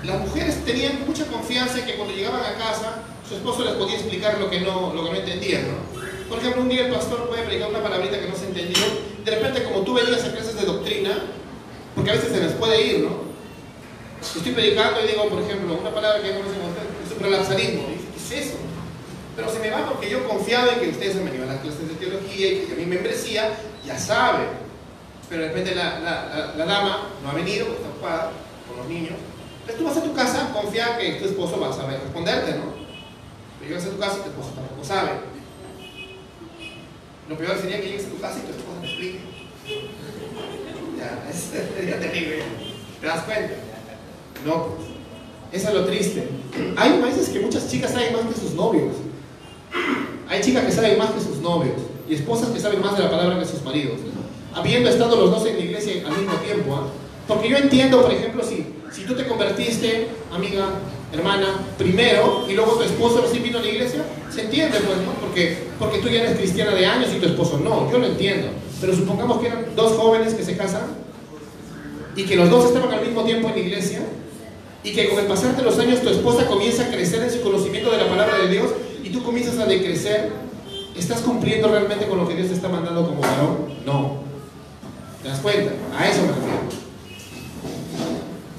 [0.05, 3.96] las mujeres tenían mucha confianza en que cuando llegaban a casa, su esposo les podía
[3.96, 5.62] explicar lo que no, lo que no entendían.
[5.62, 6.05] ¿no?
[6.29, 8.83] Por ejemplo, un día el pastor puede predicar una palabrita que no se entendió,
[9.24, 11.18] de repente como tú venías a clases de doctrina,
[11.94, 13.23] porque a veces se les puede ir, ¿no?
[14.24, 17.82] Estoy predicando y digo, por ejemplo, una palabra que ya conocen ustedes, el prolapsarismo.
[17.87, 18.56] ¿Qué es eso?
[19.37, 21.88] Pero se me va porque yo confiado en que ustedes han venido a las clases
[21.88, 23.50] de teología y que a mi membresía
[23.84, 24.46] ya saben.
[25.28, 26.00] Pero de repente la,
[26.56, 28.32] la, dama no ha venido, está ocupada
[28.68, 29.14] con los niños.
[29.60, 32.74] Entonces tú vas a tu casa, confía que tu esposo va a saber responderte, ¿no?
[33.58, 35.10] Pero llegas a tu casa y tu esposo tampoco sabe.
[37.28, 39.20] Lo peor sería que llegues a tu casa y tu esposo te explique.
[40.98, 41.37] Ya, es,
[41.76, 42.42] sería terrible.
[43.00, 43.73] ¿Te das cuenta?
[44.44, 44.66] No.
[45.52, 46.28] Eso es lo triste.
[46.76, 48.92] Hay veces que muchas chicas saben más que sus novios.
[50.28, 51.76] Hay chicas que saben más que sus novios.
[52.09, 53.98] Y esposas que saben más de la palabra que sus maridos.
[54.52, 56.74] Habiendo estado los dos en la iglesia al mismo tiempo.
[56.74, 57.04] ¿eh?
[57.28, 60.70] Porque yo entiendo, por ejemplo, si, si tú te convertiste, amiga,
[61.12, 65.12] hermana, primero, y luego tu esposo recién vino a la iglesia, se entiende, pues, ¿no?
[65.20, 67.90] Porque, porque tú ya eres cristiana de años y tu esposo no.
[67.90, 68.48] Yo lo entiendo.
[68.80, 70.83] Pero supongamos que eran dos jóvenes que se casan
[72.16, 74.00] y que los dos estaban al mismo tiempo en la iglesia
[74.85, 77.40] y que con el pasar de los años tu esposa comienza a crecer en su
[77.40, 78.70] conocimiento de la palabra de Dios
[79.03, 80.31] y tú comienzas a decrecer,
[80.94, 83.57] ¿estás cumpliendo realmente con lo que Dios te está mandando como varón?
[83.87, 84.18] No.
[85.23, 85.73] ¿Te das cuenta?
[85.99, 86.85] A eso me refiero.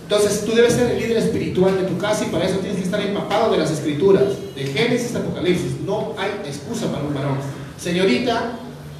[0.01, 2.85] Entonces tú debes ser el líder espiritual de tu casa y para eso tienes que
[2.85, 4.23] estar empapado de las escrituras,
[4.55, 5.79] de Génesis a Apocalipsis.
[5.85, 7.37] No hay excusa para un varón.
[7.79, 8.53] Señorita,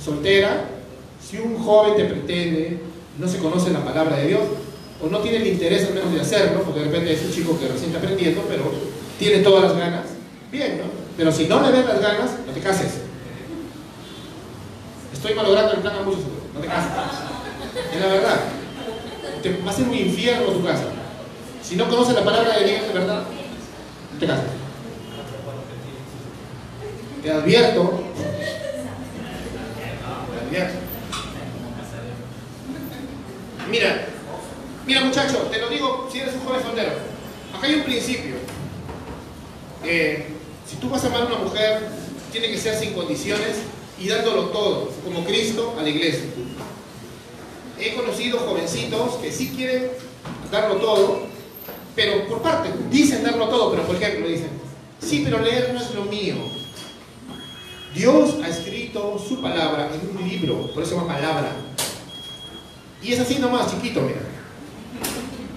[0.03, 0.65] soltera,
[1.27, 2.79] si un joven te pretende,
[3.17, 4.41] no se conoce la palabra de Dios,
[5.01, 7.59] o no tiene el interés al menos de hacerlo, porque de repente es un chico
[7.59, 8.71] que recién está aprendiendo, pero
[9.19, 10.05] tiene todas las ganas,
[10.51, 10.85] bien, ¿no?
[11.17, 13.01] Pero si no le ves las ganas, no te cases.
[15.13, 16.21] Estoy malogrando el plan a muchos,
[16.53, 16.91] no te cases.
[17.93, 18.39] Es la verdad.
[19.65, 20.85] Va a ser un infierno tu casa.
[21.61, 23.23] Si no conoces la palabra de Dios de verdad,
[24.13, 24.45] no te cases.
[27.21, 28.03] Te advierto.
[30.31, 30.77] Te advierto.
[33.69, 34.07] Mira,
[34.85, 36.91] Mira muchacho, te lo digo si eres un joven soltero.
[37.53, 38.35] Acá hay un principio.
[39.83, 40.27] Eh,
[40.69, 41.89] si tú vas a amar a una mujer,
[42.31, 43.57] tiene que ser sin condiciones
[43.99, 46.25] y dándolo todo, como Cristo a la iglesia.
[47.79, 49.89] He conocido jovencitos que sí quieren
[50.51, 51.27] darlo todo,
[51.95, 54.49] pero por parte, dicen darlo todo, pero por ejemplo dicen,
[54.99, 56.35] sí, pero leer no es lo mío.
[57.95, 61.51] Dios ha escrito su palabra en un libro, por eso llama palabra.
[63.01, 64.34] Y es así nomás, chiquito, mira.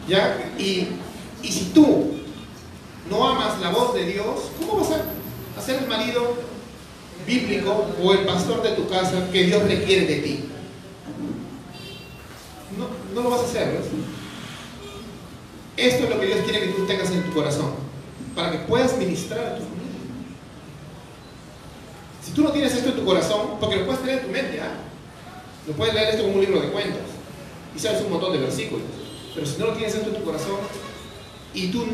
[0.09, 0.53] ¿Ya?
[0.59, 0.89] Y,
[1.43, 2.15] y si tú
[3.11, 6.35] no amas la voz de Dios, ¿cómo vas a, ser el marido
[7.27, 10.45] bíblico o el pastor de tu casa que Dios requiere de ti?
[12.79, 13.87] No, no lo vas a hacer, ¿ves?
[15.77, 17.73] Esto es lo que Dios quiere que tú tengas en tu corazón,
[18.35, 19.79] para que puedas ministrar a tu familia.
[22.25, 24.61] Si tú no tienes esto en tu corazón, porque lo puedes tener en tu mente,
[24.61, 24.75] ¿ah?
[25.67, 27.03] Lo puedes leer esto como un libro de cuentos
[27.77, 29.08] y sabes un montón de versículos.
[29.39, 30.57] Pero si no lo tienes dentro de tu corazón
[31.55, 31.87] y tú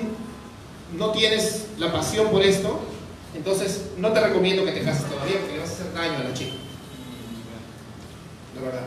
[0.96, 2.80] no tienes la pasión por esto,
[3.34, 6.32] entonces no te recomiendo que te cases todavía porque vas a hacer daño a la
[6.32, 6.54] chica.
[8.54, 8.86] La verdad.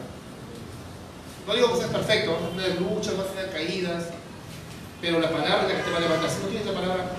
[1.45, 4.05] No digo que seas perfecto, vas a tener luchas, vas a tener caídas,
[5.01, 6.29] pero la palabra es la que te va a levantar.
[6.31, 7.11] Si no tienes la palabra,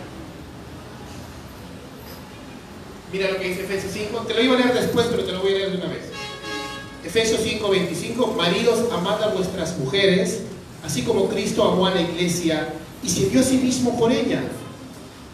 [3.12, 5.42] mira lo que dice Efesios 5, te lo iba a leer después, pero te lo
[5.42, 6.02] voy a leer de una vez.
[7.04, 10.42] Efesios 5, 25, maridos, amad a vuestras mujeres
[10.84, 12.68] así como Cristo amó a la iglesia
[13.02, 14.42] y se dio a sí mismo por ella,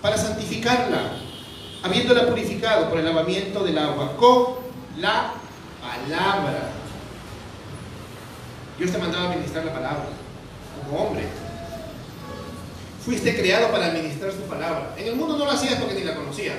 [0.03, 1.13] para santificarla,
[1.83, 4.55] habiéndola purificado por el lavamiento del agua, con
[4.99, 5.35] la
[5.81, 6.71] palabra.
[8.79, 10.05] Dios te mandaba a administrar la palabra,
[10.83, 11.25] como hombre.
[13.05, 14.95] Fuiste creado para administrar su palabra.
[14.97, 16.57] En el mundo no lo hacías porque ni la conocías,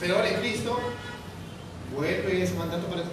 [0.00, 0.78] pero ahora en Cristo
[1.94, 3.08] vuelve ese mandato para ti.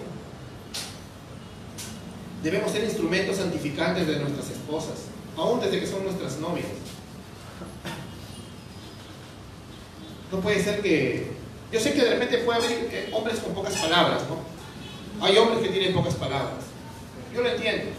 [2.44, 6.68] Debemos ser instrumentos santificantes de nuestras esposas aún desde que son nuestras novias.
[10.32, 11.32] No puede ser que...
[11.72, 15.26] Yo sé que de repente puede haber eh, hombres con pocas palabras, ¿no?
[15.26, 16.66] Hay hombres que tienen pocas palabras.
[17.34, 17.92] Yo lo entiendo.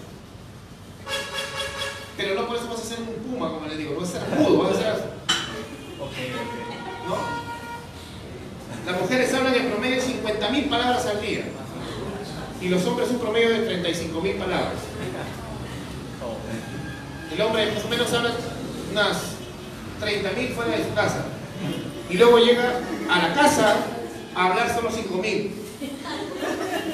[2.17, 4.39] Pero no por eso vas a ser un puma, como les digo, vas a ser
[4.39, 5.17] mudo, vas a ser...
[7.07, 7.17] ¿No?
[8.87, 11.45] Las mujeres hablan en promedio 50.000 palabras al día.
[12.61, 14.79] Y los hombres un promedio de 35.000 palabras.
[17.37, 18.31] El hombre más o menos habla
[18.93, 19.17] unas
[20.01, 21.27] 30.000 fuera de su casa.
[22.09, 23.77] Y luego llega a la casa
[24.35, 25.51] a hablar solo 5.000.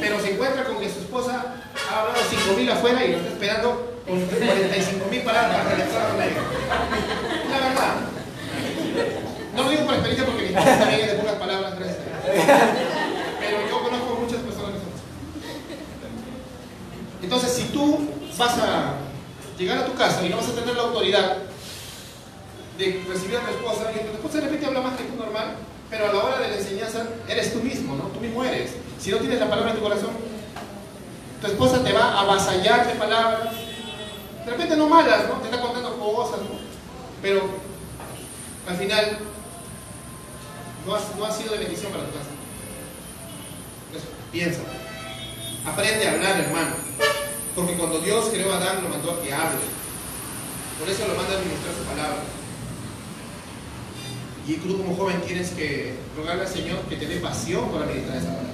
[0.01, 2.19] Pero se encuentra con que su esposa ha hablado
[2.57, 7.95] 5.000 afuera y lo está esperando con 45.000 palabras para regresar a la verdad.
[9.55, 11.99] No lo digo por experiencia porque mi esposa también es de pocas palabras, gracias.
[13.39, 14.73] Pero yo conozco muchas personas
[17.23, 19.12] Entonces, si tú vas a
[19.59, 21.37] llegar a tu casa y no vas a tener la autoridad
[22.79, 25.57] de recibir a tu esposa, y tu esposa de repente habla más que tú normal,
[25.91, 28.05] pero a la hora de la enseñanza eres tú mismo, ¿no?
[28.05, 28.73] Tú mismo eres.
[28.99, 30.11] Si no tienes la palabra en tu corazón,
[31.41, 33.55] tu esposa te va a avasallar de palabras,
[34.45, 35.35] de repente no malas, ¿no?
[35.35, 36.59] Te está contando cosas, ¿no?
[37.21, 37.43] Pero
[38.69, 39.19] al final
[40.87, 42.31] no ha, sido de bendición para tu casa.
[43.95, 44.61] Eso, piensa.
[45.67, 46.75] Aprende a hablar, hermano.
[47.55, 49.61] Porque cuando Dios creó a Adán, lo mandó a que hable.
[50.79, 52.23] Por eso lo manda a administrar su palabra.
[54.49, 58.17] Y tú como joven tienes que rogarle al Señor que te dé pasión para meditar
[58.17, 58.53] esa palabra.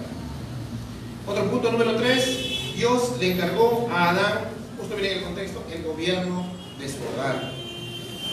[1.26, 4.38] Otro punto número tres, Dios le encargó a Adán,
[4.78, 6.46] justo viene en el contexto, el gobierno
[6.78, 7.52] de su hogar.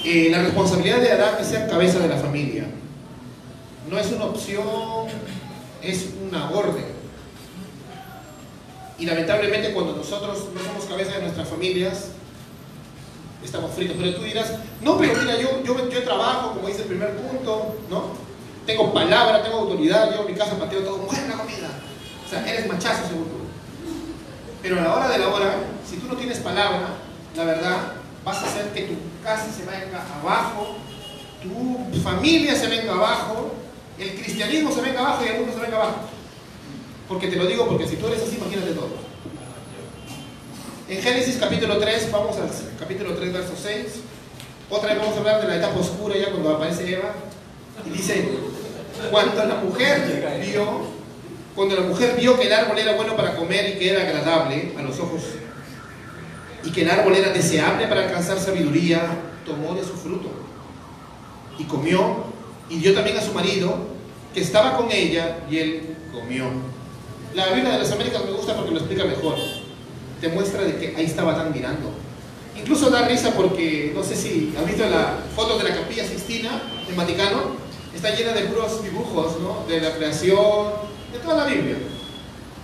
[0.03, 2.65] Eh, la responsabilidad de Adán es ser cabeza de la familia.
[3.89, 5.07] No es una opción,
[5.81, 6.94] es una orden.
[8.97, 12.09] Y lamentablemente cuando nosotros no somos cabeza de nuestras familias,
[13.43, 13.97] estamos fritos.
[13.99, 17.75] Pero tú dirás, no, pero mira, yo, yo, yo trabajo, como dice el primer punto,
[17.89, 18.25] ¿no?
[18.65, 21.69] Tengo palabra, tengo autoridad, yo en mi casa pateo todo, mujer la comida.
[22.25, 23.45] O sea, eres machazo seguro.
[24.61, 25.55] Pero a la hora de la hora,
[25.87, 26.95] si tú no tienes palabra,
[27.35, 27.77] la verdad,
[28.23, 30.77] vas a hacer que tu casa se venga abajo,
[31.43, 33.53] tu familia se venga abajo,
[33.99, 35.95] el cristianismo se venga abajo y el mundo se venga abajo.
[37.07, 38.89] Porque te lo digo porque si tú eres así, imagínate todo.
[40.87, 43.77] En Génesis capítulo 3, vamos al capítulo 3, verso 6.
[44.69, 47.13] Otra vez vamos a hablar de la etapa oscura ya cuando aparece Eva.
[47.85, 48.27] Y dice,
[49.11, 50.65] cuando la mujer vio,
[51.55, 54.73] cuando la mujer vio que el árbol era bueno para comer y que era agradable
[54.77, 55.21] a los ojos,
[56.63, 59.01] y que el árbol era deseable para alcanzar sabiduría,
[59.45, 60.29] tomó de su fruto
[61.59, 62.25] y comió
[62.69, 63.77] y dio también a su marido
[64.33, 66.45] que estaba con ella y él comió.
[67.35, 69.35] La Biblia de las Américas me gusta porque lo explica mejor.
[70.21, 71.91] Te muestra de que ahí estaba tan mirando.
[72.57, 76.61] Incluso da risa porque, no sé si has visto la foto de la capilla Sixtina
[76.89, 77.57] en Vaticano,
[77.93, 79.65] está llena de puros dibujos, ¿no?
[79.67, 80.67] De la creación,
[81.11, 81.75] de toda la Biblia.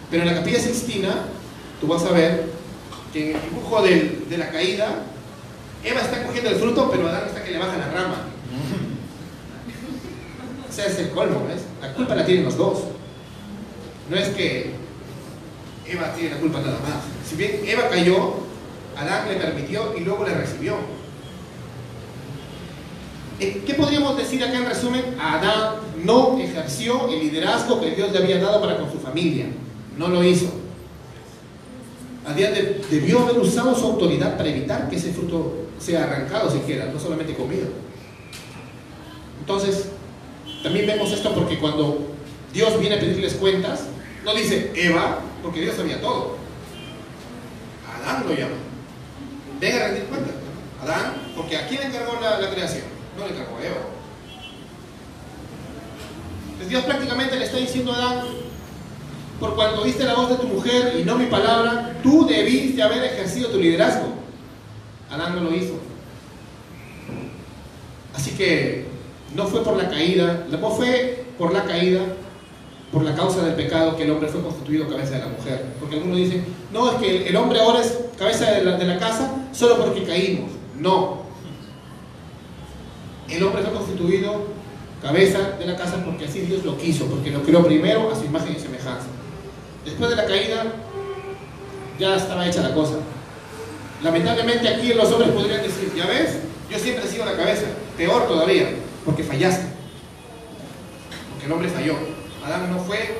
[0.10, 1.26] Pero en la capilla Sixtina,
[1.82, 2.46] tú vas a ver
[3.12, 5.04] que en el dibujo de, de la caída,
[5.84, 8.22] Eva está cogiendo el fruto, pero Adán está que le baja la rama.
[10.70, 11.64] O sea, es el colmo, ¿ves?
[11.82, 12.84] La culpa la tienen los dos.
[14.10, 14.72] No es que
[15.88, 17.04] Eva tiene la culpa nada más.
[17.28, 18.36] Si bien Eva cayó,
[18.98, 20.76] Adán le permitió y luego le recibió.
[23.40, 25.16] Eh, ¿Qué podríamos decir acá en resumen?
[25.20, 29.48] Adán no ejerció el liderazgo que Dios le había dado para con su familia.
[29.98, 30.48] No lo hizo.
[32.26, 32.54] Adán
[32.90, 37.34] debió haber usado su autoridad para evitar que ese fruto sea arrancado siquiera, no solamente
[37.34, 37.68] comido.
[39.40, 39.88] Entonces,
[40.62, 42.11] también vemos esto porque cuando
[42.54, 43.84] Dios viene a pedirles cuentas,
[44.26, 46.38] no dice Eva, porque Dios sabía todo.
[48.02, 48.56] Adán lo llama.
[49.60, 50.34] Ven a rendir cuentas.
[50.82, 52.84] Adán, porque ¿a quién encargó la, creación?
[53.18, 53.78] No le encargó a Eva.
[56.44, 58.26] Entonces Dios prácticamente le está diciendo a Adán,
[59.40, 63.04] por cuanto oíste la voz de tu mujer y no mi palabra, tú debiste haber
[63.04, 64.08] ejercido tu liderazgo.
[65.10, 65.80] Adán no lo hizo.
[68.14, 68.88] Así que
[69.36, 72.02] no fue por la caída, no fue por la caída
[72.92, 75.66] por la causa del pecado que el hombre fue constituido cabeza de la mujer.
[75.80, 79.78] Porque algunos dicen, no, es que el hombre ahora es cabeza de la, casa solo
[79.78, 80.52] porque caímos.
[80.78, 81.22] No.
[83.30, 84.48] El hombre fue constituido
[85.02, 88.26] cabeza de la casa porque así Dios lo quiso, porque lo creó primero a su
[88.26, 89.08] imagen y semejanza.
[89.86, 90.66] Después de la caída,
[91.98, 92.96] ya estaba hecha la cosa.
[94.04, 96.40] Lamentablemente aquí los hombres podrían decir, ya ves,
[96.70, 98.70] yo siempre he sido la cabeza, peor todavía,
[99.06, 99.66] porque fallaste.
[101.32, 102.21] Porque el hombre falló.
[102.46, 103.20] Adán no fue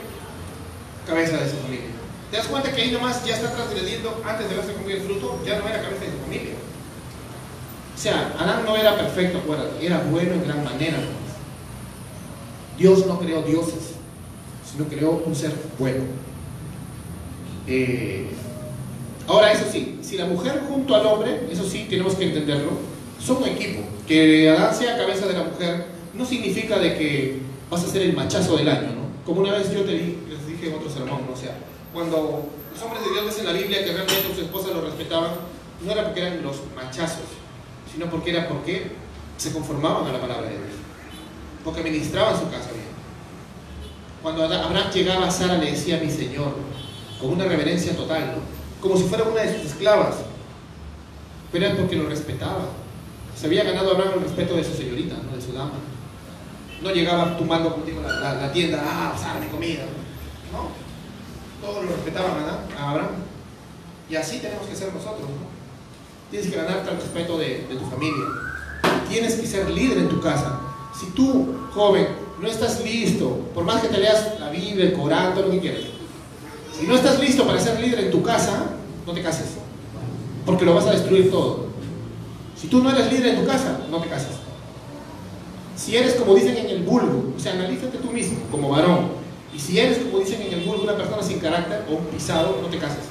[1.08, 1.88] cabeza de su familia.
[2.30, 5.42] ¿Te das cuenta que ahí nomás ya está transgrediendo antes de haberse comido el fruto?
[5.46, 6.54] Ya no era cabeza de su familia.
[7.94, 10.98] O sea, Adán no era perfecto, acuérdate, era bueno en gran manera.
[12.78, 13.96] Dios no creó dioses,
[14.70, 16.04] sino creó un ser bueno.
[17.68, 18.28] Eh,
[19.28, 22.72] Ahora, eso sí, si la mujer junto al hombre, eso sí, tenemos que entenderlo,
[23.24, 23.82] son un equipo.
[24.06, 28.14] Que Adán sea cabeza de la mujer no significa de que vas a ser el
[28.14, 29.01] machazo del año.
[29.26, 31.58] Como una vez yo te dije en otro sermón, o sea,
[31.94, 35.32] cuando los hombres de Dios ves en la Biblia que realmente sus esposas lo respetaban,
[35.86, 37.26] no era porque eran los machazos,
[37.92, 38.92] sino porque era porque
[39.38, 40.80] se conformaban a la palabra de Dios,
[41.64, 42.92] porque ministraban su casa bien.
[44.22, 46.54] Cuando Abraham llegaba a Sara le decía mi Señor,
[47.20, 48.42] con una reverencia total, ¿no?
[48.82, 50.16] como si fuera una de sus esclavas,
[51.52, 52.70] pero era porque lo respetaba.
[53.36, 55.36] Se había ganado Abraham el respeto de su señorita, ¿no?
[55.36, 55.74] de su dama.
[56.82, 59.84] No llegaba tumbando contigo la, la, tienda, ah, Sara, mi comida.
[60.52, 60.70] No,
[61.66, 62.32] todos lo respetaban
[62.78, 63.12] a Abraham.
[64.10, 65.22] Y así tenemos que ser nosotros.
[65.22, 65.52] ¿no?
[66.30, 68.26] Tienes que ganarte el respeto de, de tu familia.
[69.10, 70.60] Tienes que ser líder en tu casa.
[71.00, 72.08] Si tú, joven,
[72.42, 75.60] no estás listo, por más que te leas la Biblia, el Corán, todo lo que
[75.60, 75.82] quieras,
[76.78, 78.72] si no estás listo para ser líder en tu casa,
[79.06, 79.58] no te cases.
[80.46, 81.68] Porque lo vas a destruir todo.
[82.60, 84.41] Si tú no eres líder en tu casa, no te cases.
[85.84, 89.10] Si eres como dicen en el vulgo, o sea, analízate tú mismo como varón.
[89.52, 92.60] Y si eres como dicen en el vulgo una persona sin carácter o un pisado,
[92.62, 93.06] no te cases.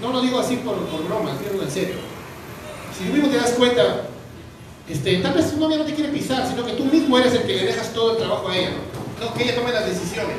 [0.00, 1.96] No lo digo así por, por broma, digo en serio.
[2.96, 4.06] Si tú mismo te das cuenta,
[4.88, 7.42] este, tal vez tu novia no te quiere pisar, sino que tú mismo eres el
[7.42, 8.70] que le dejas todo el trabajo a ella.
[9.20, 10.36] No, que ella tome las decisiones.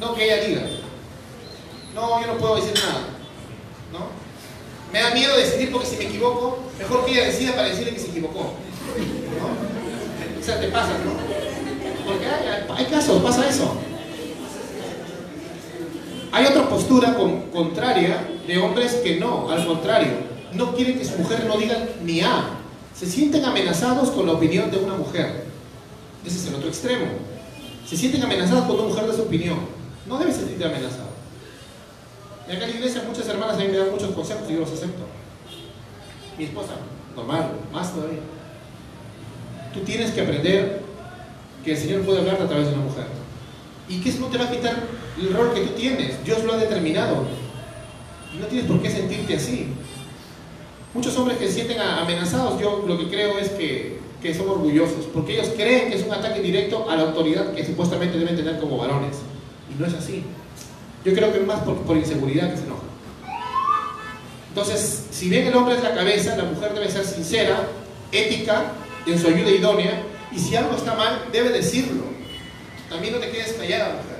[0.00, 0.62] No que ella diga.
[1.94, 3.00] No, yo no puedo decir nada.
[3.92, 4.08] ¿No?
[4.90, 8.00] Me da miedo decidir porque si me equivoco, mejor que ella decida para decirle que
[8.00, 8.54] se equivocó.
[9.38, 10.40] ¿No?
[10.40, 11.28] O sea, te pasa, ¿no?
[12.04, 12.26] Porque
[12.74, 13.76] hay, casos, pasa eso.
[16.32, 17.16] Hay otra postura
[17.52, 20.12] contraria de hombres que no, al contrario,
[20.54, 22.50] no quieren que su mujer no diga ni A.
[22.94, 25.44] Se sienten amenazados con la opinión de una mujer.
[26.24, 27.06] Ese es el otro extremo.
[27.86, 29.58] Se sienten amenazados con una mujer de su opinión.
[30.06, 31.08] No debe sentirte amenazado.
[32.48, 34.60] Y acá en la iglesia muchas hermanas a mí me dan muchos consejos y yo
[34.60, 35.04] los acepto.
[36.38, 36.72] Mi esposa,
[37.14, 38.20] normal, más todavía.
[39.72, 40.80] Tú tienes que aprender
[41.64, 43.06] que el Señor puede hablar a través de una mujer.
[43.88, 44.76] Y que eso no te va a quitar
[45.18, 46.24] el rol que tú tienes.
[46.24, 47.26] Dios lo ha determinado.
[48.34, 49.68] Y no tienes por qué sentirte así.
[50.94, 55.06] Muchos hombres que se sienten amenazados, yo lo que creo es que, que son orgullosos,
[55.12, 58.58] porque ellos creen que es un ataque directo a la autoridad que supuestamente deben tener
[58.58, 59.16] como varones.
[59.70, 60.24] Y no es así.
[61.04, 62.82] Yo creo que es más por, por inseguridad que se enoja.
[64.48, 67.68] Entonces, si bien el hombre es la cabeza, la mujer debe ser sincera,
[68.10, 68.72] ética,
[69.12, 72.02] en su ayuda idónea, y si algo está mal, debe decirlo.
[72.90, 74.18] También no te quedes callada, mujer.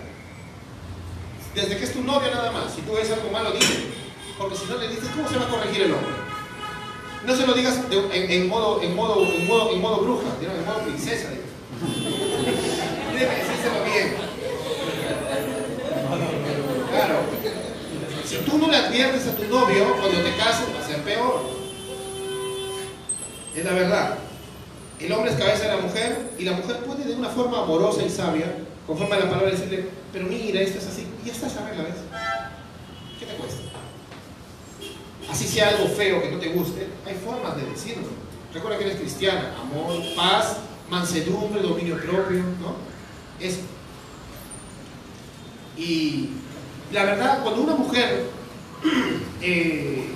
[1.54, 3.98] Desde que es tu novia nada más, si tú ves algo malo, dile.
[4.38, 6.12] Porque si no le dices, ¿cómo se va a corregir el hombre?
[7.26, 10.78] No se lo digas en, modo, en, modo, en, modo, en modo bruja, en modo
[10.84, 11.28] princesa.
[13.12, 14.14] Debe decírselo bien.
[16.90, 17.20] Claro.
[18.24, 21.42] Si tú no le adviertes a tu novio, cuando te cases va a ser peor.
[23.56, 24.18] Es la verdad.
[25.00, 28.02] El hombre es cabeza de la mujer y la mujer puede de una forma amorosa
[28.02, 28.46] y sabia,
[28.86, 31.84] conforme a la palabra, decirle, pero mira, esto es así, y ya está, se arregla,
[31.84, 31.94] ¿ves?
[33.20, 33.62] ¿Qué te cuesta?
[35.30, 38.08] Así sea algo feo que no te guste, hay formas de decirlo.
[38.52, 40.56] Recuerda que eres cristiana, amor, paz,
[40.90, 42.76] mansedumbre, dominio propio, ¿no?
[43.38, 43.60] Eso.
[45.76, 46.30] Y
[46.92, 48.24] la verdad, cuando una mujer
[49.42, 50.08] eh,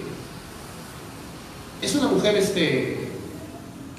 [1.83, 3.02] es una mujer este,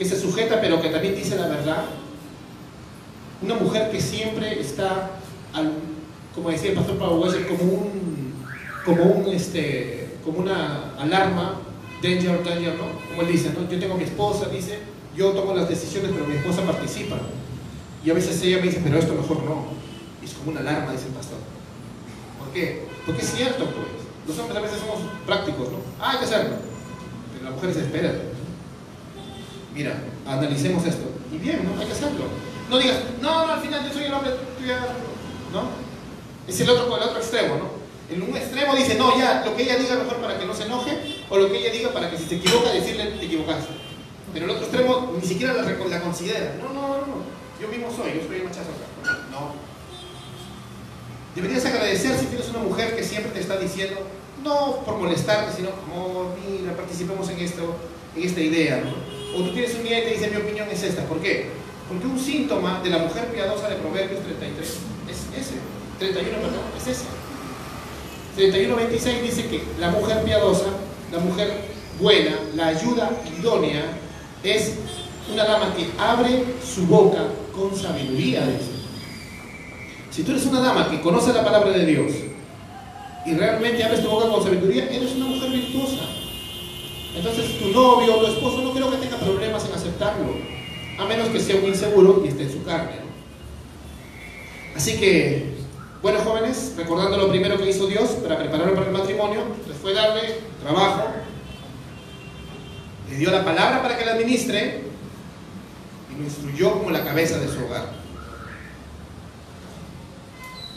[0.04, 1.86] que se sujeta pero que también dice la verdad,
[3.42, 5.12] una mujer que siempre está,
[6.36, 8.34] como decía el pastor Pablo Wesley, como un,
[8.86, 11.62] como un, este, como una alarma,
[12.02, 12.86] danger, danger, ¿no?
[13.10, 13.70] Como él dice, ¿no?
[13.70, 14.80] Yo tengo mi esposa, dice,
[15.16, 17.18] yo tomo las decisiones, pero mi esposa participa.
[18.04, 19.68] Y a veces ella me dice, pero esto mejor no.
[20.22, 21.38] Es como una alarma, dice el pastor.
[22.40, 22.88] ¿Por qué?
[23.06, 24.04] Porque es cierto, pues.
[24.28, 25.78] Los hombres a veces somos prácticos, ¿no?
[26.00, 26.56] Ah, hay que hacerlo.
[27.34, 28.33] Pero las mujeres esperan.
[29.74, 29.96] Mira,
[30.26, 31.06] analicemos esto.
[31.32, 31.80] Y bien, ¿no?
[31.80, 32.26] Hay que hacerlo.
[32.70, 34.80] No digas, no, no, al final yo soy el hombre, tú ya...
[35.52, 35.70] ¿No?
[36.48, 37.84] Es el otro, el otro extremo, ¿no?
[38.14, 40.64] En un extremo dice, no, ya, lo que ella diga mejor para que no se
[40.64, 43.74] enoje, o lo que ella diga para que si se equivoca, decirle, te equivocaste.
[44.34, 46.56] Pero el otro extremo ni siquiera la, considera.
[46.62, 47.34] No, no, no, no.
[47.62, 49.20] Yo mismo soy, yo soy el machazo acá.
[49.32, 49.54] No.
[51.36, 54.02] Deberías agradecer si tienes una mujer que siempre te está diciendo,
[54.44, 57.76] no por molestarte, sino, como, mira, participemos en esto,
[58.16, 59.13] en esta idea, ¿no?
[59.36, 61.04] O tú tienes un día y te dice, mi opinión es esta.
[61.06, 61.50] ¿Por qué?
[61.90, 64.68] Porque un síntoma de la mujer piadosa de Proverbios 33
[65.10, 65.56] es ese.
[66.00, 67.06] 31, perdón, es ese.
[68.38, 70.68] 31.26 dice que la mujer piadosa,
[71.12, 71.52] la mujer
[72.00, 73.84] buena, la ayuda idónea,
[74.44, 74.74] es
[75.32, 78.72] una dama que abre su boca con sabiduría, dice.
[80.10, 82.12] Si tú eres una dama que conoce la palabra de Dios,
[83.26, 86.23] y realmente abres tu boca con sabiduría, eres una mujer virtuosa.
[87.16, 90.36] Entonces tu novio o tu esposo no creo que tenga problemas en aceptarlo,
[90.98, 93.04] a menos que sea un inseguro y esté en su carne.
[94.76, 95.54] Así que,
[96.02, 99.94] bueno jóvenes, recordando lo primero que hizo Dios para prepararlo para el matrimonio, les fue
[99.94, 101.10] darle trabajo,
[103.10, 104.82] le dio la palabra para que la administre
[106.12, 108.04] y lo instruyó como la cabeza de su hogar.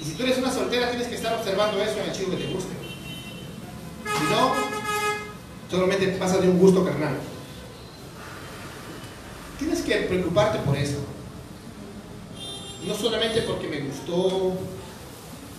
[0.01, 2.37] Y si tú eres una soltera, tienes que estar observando eso en el chico que
[2.37, 2.73] te guste.
[4.05, 4.53] Si no,
[5.71, 7.17] solamente pasa de un gusto carnal.
[9.59, 10.99] Tienes que preocuparte por eso.
[12.87, 14.53] No solamente porque me gustó,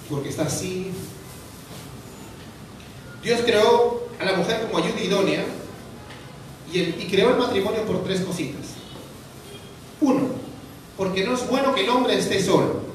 [0.10, 0.92] porque está así.
[3.24, 5.46] Dios creó a la mujer como ayuda idónea
[6.72, 8.68] y, y creó el matrimonio por tres cositas.
[10.00, 10.30] Uno,
[10.96, 12.87] porque no es bueno que el hombre esté solo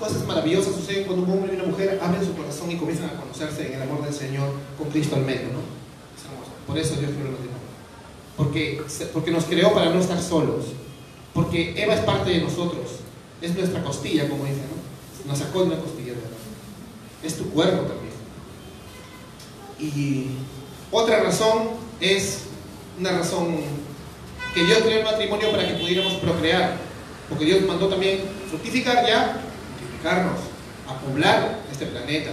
[0.00, 3.20] cosas maravillosas suceden cuando un hombre y una mujer abren su corazón y comienzan a
[3.20, 5.60] conocerse en el amor del Señor con Cristo al medio, ¿no?
[6.66, 7.60] Por eso Dios creó el matrimonio.
[8.36, 8.82] Porque,
[9.12, 10.66] porque nos creó para no estar solos.
[11.34, 13.00] Porque Eva es parte de nosotros.
[13.42, 15.30] Es nuestra costilla, como dice, ¿no?
[15.30, 16.30] Nos sacó de una costilla, ¿verdad?
[17.22, 18.14] Es tu cuerpo también.
[19.78, 20.26] Y
[20.90, 21.70] otra razón
[22.00, 22.44] es
[22.98, 23.58] una razón
[24.54, 26.78] que Dios creó el matrimonio para que pudiéramos procrear.
[27.28, 29.49] Porque Dios mandó también fructificar ya
[30.08, 32.32] a poblar este planeta,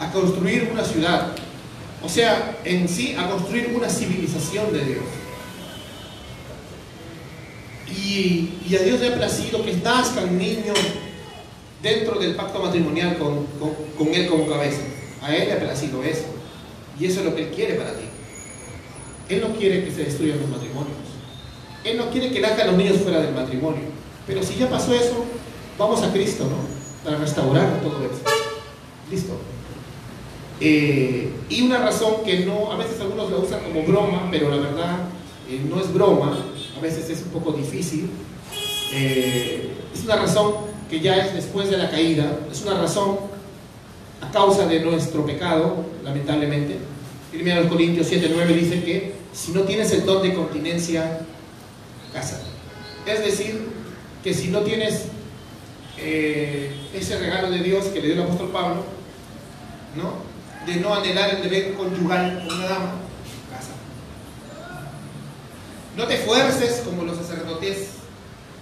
[0.00, 1.32] a construir una ciudad,
[2.02, 5.04] o sea, en sí, a construir una civilización de Dios.
[7.90, 10.78] Y, a Dios le ha placido que nazcan niños
[11.82, 13.46] dentro del pacto matrimonial con,
[13.96, 14.82] con, Él como cabeza.
[15.22, 16.26] A Él le ha placido eso.
[17.00, 18.04] Y eso es lo que Él quiere para ti.
[19.28, 20.96] Él no quiere que se destruyan los matrimonios.
[21.84, 23.82] Él no quiere que nazcan los niños fuera del matrimonio.
[24.26, 25.24] Pero si ya pasó eso,
[25.78, 27.04] Vamos a Cristo, ¿no?
[27.04, 28.20] Para restaurar todo eso.
[29.10, 29.34] Listo.
[30.60, 34.56] Eh, y una razón que no, a veces algunos la usan como broma, pero la
[34.56, 34.96] verdad
[35.48, 36.36] eh, no es broma,
[36.76, 38.10] a veces es un poco difícil.
[38.92, 40.54] Eh, es una razón
[40.90, 43.18] que ya es después de la caída, es una razón
[44.20, 46.76] a causa de nuestro pecado, lamentablemente.
[47.32, 51.20] 1 Corintios 7, 9 dice que si no tienes el don de continencia,
[52.12, 52.48] cásate.
[53.06, 53.68] Es decir,
[54.24, 55.04] que si no tienes
[56.00, 58.84] eh, ese regalo de Dios que le dio el apóstol Pablo,
[59.96, 60.28] ¿no?
[60.66, 62.92] De no anhelar el deber conyugal con una dama,
[63.50, 63.72] casa.
[65.96, 67.90] No te fuerces como los sacerdotes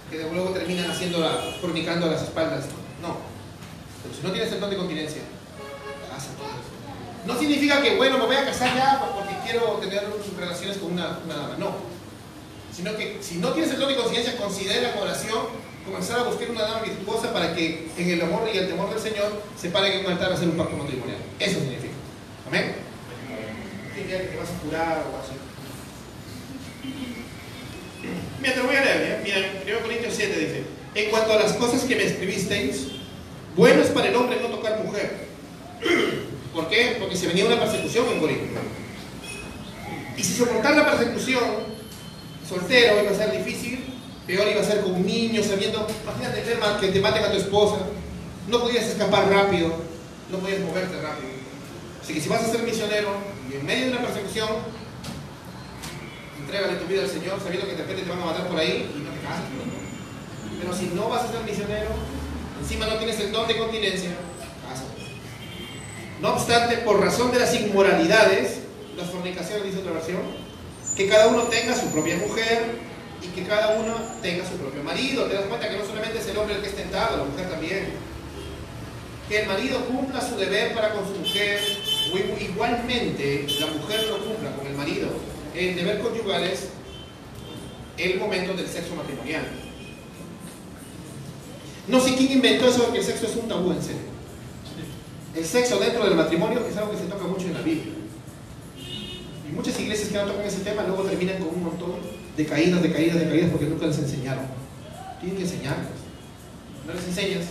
[0.09, 2.65] que luego terminan haciendo la, fornicando a las espaldas.
[3.01, 3.17] No.
[4.01, 5.21] Pero si no tienes el don de continencia,
[6.09, 6.29] casa
[7.25, 10.05] No significa que, bueno, me voy a casar ya porque quiero tener
[10.39, 11.55] relaciones con una, una dama.
[11.59, 11.75] No.
[12.73, 16.49] Sino que si no tienes el don de conciencia, considera la oración comenzar a buscar
[16.51, 19.93] una dama virtuosa para que en el amor y el temor del Señor se paren
[19.93, 21.17] en un altar a hacer un pacto matrimonial.
[21.39, 21.93] Eso significa.
[22.47, 22.75] Amén.
[23.95, 25.33] Que vas o así.
[28.39, 29.21] Mira, te lo voy a leer.
[29.23, 30.63] Mira, 1 Corintios 7 dice:
[30.93, 32.87] En cuanto a las cosas que me escribisteis,
[33.55, 35.27] bueno es para el hombre no tocar mujer.
[36.53, 36.97] ¿Por qué?
[36.99, 38.59] Porque se venía una persecución en Corinto.
[40.15, 41.43] Y si soportar la persecución
[42.47, 43.86] soltero iba a ser difícil,
[44.27, 46.43] Peor iba a ser con un niño, sabiendo, imagínate
[46.81, 47.77] que te maten a tu esposa,
[48.49, 49.73] no podías escapar rápido,
[50.29, 51.31] no podías moverte rápido.
[52.03, 53.09] Así que si vas a ser misionero
[53.49, 54.49] y en medio de una persecución,
[56.41, 58.91] entrégale tu vida al Señor, sabiendo que de repente te van a matar por ahí
[58.93, 59.45] y no te casas.
[60.59, 61.89] Pero si no vas a ser misionero,
[62.61, 64.09] encima no tienes el don de continencia,
[64.67, 65.01] cásate.
[66.19, 68.59] No obstante, por razón de las inmoralidades,
[68.97, 70.21] las fornicaciones, dice otra versión,
[70.97, 72.86] que cada uno tenga su propia mujer,
[73.21, 75.25] y que cada uno tenga su propio marido.
[75.25, 77.49] Te das cuenta que no solamente es el hombre el que es tentado, la mujer
[77.49, 77.85] también.
[79.27, 81.59] Que el marido cumpla su deber para con su mujer,
[82.13, 85.09] o igualmente la mujer lo cumpla con el marido.
[85.53, 86.69] El deber conyugal es
[87.97, 89.43] el momento del sexo matrimonial.
[91.87, 94.01] No sé quién inventó eso de que el sexo es un tabú en serio.
[95.35, 97.93] El sexo dentro del matrimonio es algo que se toca mucho en la Biblia.
[98.77, 102.83] Y muchas iglesias que no tocan ese tema luego terminan con un montón de caídas,
[102.83, 104.45] de caídas, de caídas, porque nunca les enseñaron.
[105.19, 105.87] Tienen que enseñarles.
[106.85, 107.45] No les enseñas,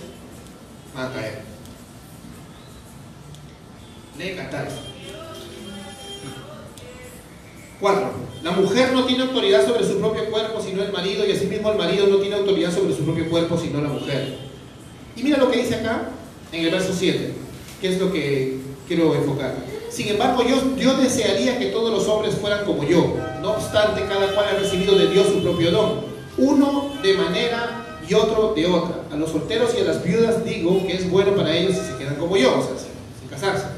[0.94, 1.40] van a caer.
[4.16, 4.68] Lee cantar.
[7.80, 8.12] Cuatro.
[8.42, 11.78] La mujer no tiene autoridad sobre su propio cuerpo sino el marido y asimismo el
[11.78, 14.38] marido no tiene autoridad sobre su propio cuerpo sino la mujer.
[15.16, 16.10] Y mira lo que dice acá
[16.52, 17.32] en el verso 7,
[17.80, 19.54] que es lo que quiero enfocar.
[19.96, 20.42] Sin embargo,
[20.76, 23.16] yo, desearía que todos los hombres fueran como yo.
[23.40, 26.00] No obstante, cada cual ha recibido de Dios su propio don.
[26.36, 29.04] Uno de manera y otro de otra.
[29.10, 31.96] A los solteros y a las viudas digo que es bueno para ellos si se
[31.96, 32.90] quedan como yo, o sea, sin,
[33.20, 33.68] sin casarse.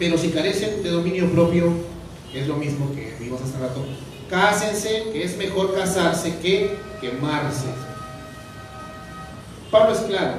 [0.00, 1.72] Pero si carecen de dominio propio,
[2.34, 3.84] es lo mismo que vimos hace rato.
[4.28, 7.66] Cásense, que es mejor casarse que quemarse.
[9.70, 10.38] Pablo es claro,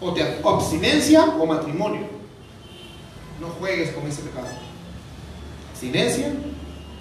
[0.00, 2.17] o te abstinencia o matrimonio.
[3.40, 4.48] No juegues con ese pecado.
[5.70, 6.32] Abstinencia,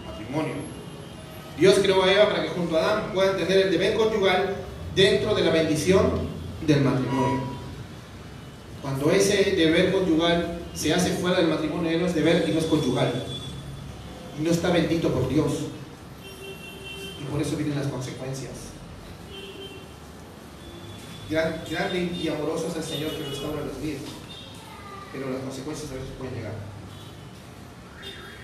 [0.05, 0.53] matrimonio.
[1.57, 4.55] Dios creó a Eva para que junto a Adán puedan tener el deber conyugal
[4.95, 6.11] dentro de la bendición
[6.67, 7.41] del matrimonio.
[8.81, 12.65] Cuando ese deber conyugal se hace fuera del matrimonio, no es deber y no es
[12.65, 13.25] conyugal.
[14.39, 15.51] Y no está bendito por Dios.
[17.19, 18.51] Y por eso vienen las consecuencias.
[21.29, 24.01] Gran- Grande y amoroso es el Señor que restaura los vidas,
[25.18, 26.53] pero las consecuencias a veces pueden llegar.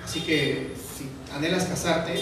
[0.03, 2.21] Así que si anhelas casarte,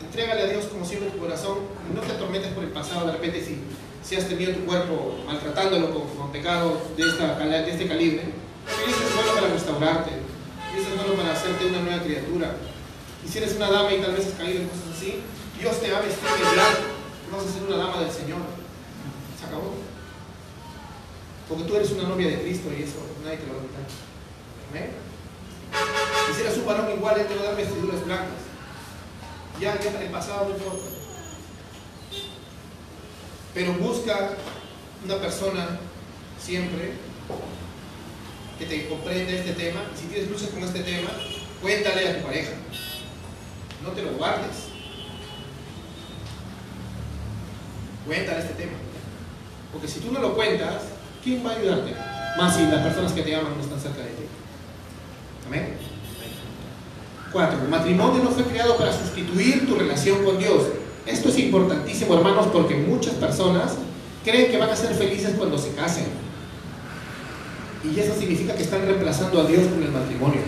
[0.00, 1.58] entrégale a Dios como siempre tu corazón
[1.94, 3.58] no te atormentes por el pasado de repente si,
[4.02, 8.22] si has tenido tu cuerpo maltratándolo con, con pecados de, esta, de este calibre.
[8.86, 10.10] Dios es bueno para restaurarte,
[10.72, 12.56] Dios es bueno para hacerte una nueva criatura.
[13.24, 15.20] Y si eres una dama y tal vez has caído en cosas así,
[15.58, 16.80] Dios te va a vestir de blanco,
[17.30, 18.40] vas a ser una dama del Señor.
[19.38, 19.91] Se acabó.
[21.52, 23.84] Porque tú eres una novia de Cristo y eso nadie te lo va a quitar.
[24.70, 24.90] Amén.
[26.34, 28.40] Si eres un varón igual, Él te va a dar vestiduras blancas.
[29.60, 30.84] Ya, ya el pasado no importa.
[33.52, 34.30] Pero busca
[35.04, 35.78] una persona
[36.42, 36.92] siempre
[38.58, 39.82] que te comprenda este tema.
[39.94, 41.10] Y si tienes luchas con este tema,
[41.60, 42.52] cuéntale a tu pareja.
[43.82, 44.68] No te lo guardes.
[48.06, 48.78] Cuéntale este tema.
[49.70, 50.91] Porque si tú no lo cuentas,
[51.22, 51.94] ¿quién va a ayudarte?
[52.38, 54.24] Más si las personas que te aman no están cerca de ti.
[55.46, 55.74] Amén.
[57.32, 57.62] 4.
[57.62, 60.64] El matrimonio no fue creado para sustituir tu relación con Dios.
[61.06, 63.72] Esto es importantísimo, hermanos, porque muchas personas
[64.24, 66.04] creen que van a ser felices cuando se casen.
[67.84, 70.40] Y eso significa que están reemplazando a Dios con el matrimonio.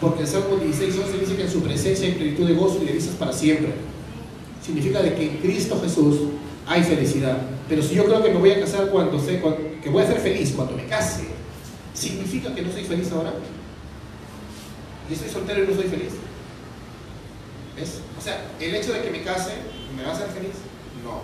[0.00, 2.86] Porque el Salmo 16, 11 dice que en su presencia hay plenitud de gozo y
[2.86, 3.72] de risas para siempre.
[4.62, 6.18] Significa de que en Cristo Jesús
[6.66, 7.38] hay felicidad.
[7.68, 9.42] Pero si yo creo que me voy a casar cuando sé
[9.82, 11.24] que voy a ser feliz cuando me case,
[11.94, 13.32] ¿significa que no soy feliz ahora?
[15.08, 16.12] y estoy soltero y no soy feliz.
[17.76, 18.00] ¿Ves?
[18.18, 19.52] O sea, el hecho de que me case
[19.96, 20.54] me va a hacer feliz.
[21.04, 21.22] No.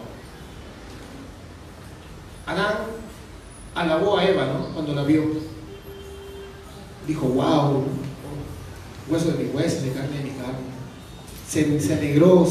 [2.46, 2.74] Adán
[3.74, 4.74] alabó a Eva, ¿no?
[4.74, 5.24] Cuando la vio.
[7.06, 7.84] Dijo, wow,
[9.08, 10.58] hueso de mi hueso, de carne de mi carne.
[11.48, 12.46] Se, se alegró.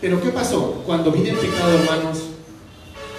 [0.00, 0.82] Pero ¿qué pasó?
[0.86, 2.18] Cuando vine el pecado, hermanos,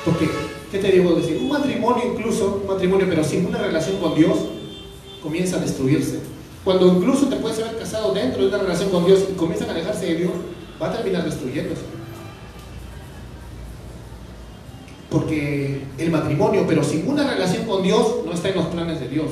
[0.05, 0.29] porque,
[0.71, 1.37] ¿qué te digo decir?
[1.41, 4.37] Un matrimonio incluso, un matrimonio, pero sin una relación con Dios,
[5.21, 6.19] comienza a destruirse.
[6.63, 9.73] Cuando incluso te puedes haber casado dentro de una relación con Dios y comienzan a
[9.73, 10.31] alejarse de Dios,
[10.81, 11.81] va a terminar destruyéndose.
[15.09, 19.07] Porque el matrimonio, pero sin una relación con Dios, no está en los planes de
[19.09, 19.27] Dios.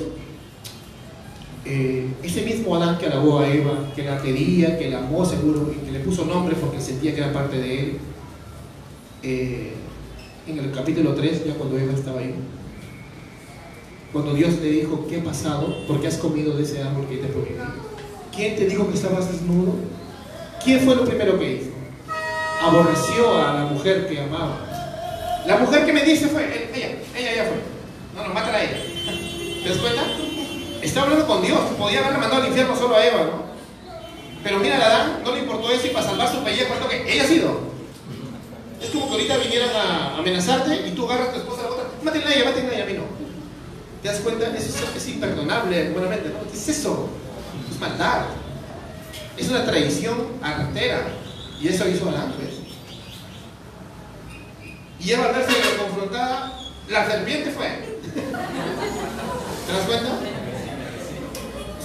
[1.70, 5.70] Eh, ese mismo Adán que alabó a Eva, que la quería, que la amó seguro
[5.86, 7.98] que le puso nombre porque sentía que era parte de él,
[9.22, 9.74] eh,
[10.48, 12.36] en el capítulo 3, ya cuando Eva estaba ahí,
[14.14, 15.86] cuando Dios le dijo, ¿qué ha pasado?
[15.88, 17.56] ¿Por qué has comido de ese árbol que te prohibí?
[18.34, 19.74] ¿Quién te dijo que estabas desnudo?
[20.64, 21.72] ¿Quién fue lo primero que hizo?
[22.62, 25.44] Aborreció a la mujer que amaba.
[25.46, 27.58] La mujer que me dice fue, ella, ella ya fue.
[28.16, 28.78] No, no, mátala a ella.
[29.64, 30.27] ¿Te das cuenta?
[30.88, 31.60] Está hablando con Dios.
[31.78, 33.48] Podía haberle mandado al infierno solo a Eva, ¿no?
[34.42, 37.14] Pero mira, a Adán no le importó eso y para salvar su pellejo, ¿cuánto que
[37.14, 37.60] ella ha sido?
[38.82, 41.70] Es como que ahorita vinieran a amenazarte y tú agarras a tu esposa a la
[41.72, 43.04] otra, mátenla a ella, mátenla a ella, a mí no.
[44.02, 44.46] ¿Te das cuenta?
[44.56, 46.50] Eso es, es imperdonable, buenamente, ¿no?
[46.50, 47.10] ¿Qué es eso?
[47.70, 48.22] Es maldad.
[49.36, 51.02] Es una traición artera.
[51.60, 52.52] Y eso hizo Adán, pues.
[55.06, 56.58] Y Eva al verse confrontada,
[56.88, 57.68] la serpiente fue.
[59.68, 60.37] ¿Te das cuenta?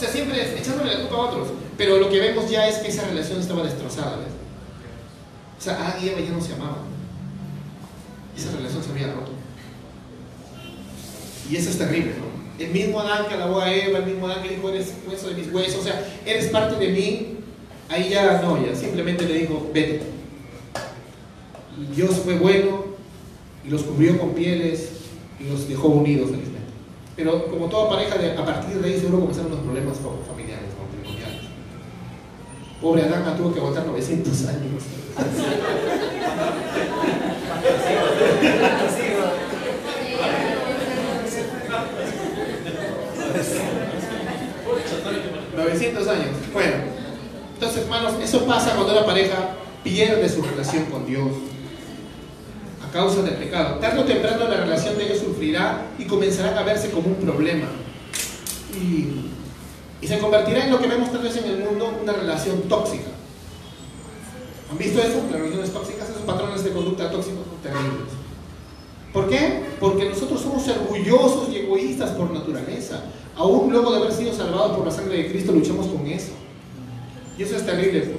[0.03, 1.49] Sea, siempre echándole la culpa a otros.
[1.79, 4.17] Pero lo que vemos ya es que esa relación estaba destrozada.
[5.57, 6.83] O sea, Adán y Eva ya no se amaban.
[8.37, 9.31] Esa relación se había roto.
[11.49, 12.65] Y eso es terrible, ¿no?
[12.65, 15.35] El mismo Adán que alabó a Eva, el mismo Adán que dijo, eres hueso de
[15.35, 17.37] mis huesos, o sea, eres parte de mí.
[17.89, 20.03] Ahí ya no, ya simplemente le dijo, vete.
[21.95, 22.87] Dios fue bueno
[23.65, 24.89] y los cubrió con pieles
[25.39, 26.52] y los dejó unidos felizmente.
[27.17, 31.43] Pero como toda pareja, a partir de ahí seguro comenzaron los problemas fa- familiares, matrimoniales.
[32.81, 34.83] Pobre Adán tuvo que aguantar 900 años.
[45.57, 46.29] ¿900 años?
[46.53, 46.73] Bueno,
[47.55, 49.51] entonces hermanos, eso pasa cuando una pareja
[49.85, 51.29] pierde su relación con Dios
[52.93, 53.79] causa del pecado.
[53.79, 57.67] Tarde o temprano la relación de ellos sufrirá y comenzarán a verse como un problema.
[58.75, 59.29] Y,
[60.07, 63.11] se convertirá en lo que vemos tal vez en el mundo, una relación tóxica.
[64.71, 65.23] ¿Han visto eso?
[65.31, 68.13] Las relaciones tóxicas, esos patrones de conducta tóxicos son terribles.
[69.13, 69.63] ¿Por qué?
[69.79, 73.05] Porque nosotros somos orgullosos y egoístas por naturaleza.
[73.37, 76.33] Aún luego de haber sido salvados por la sangre de Cristo, luchamos con eso.
[77.39, 78.15] Y eso es terrible.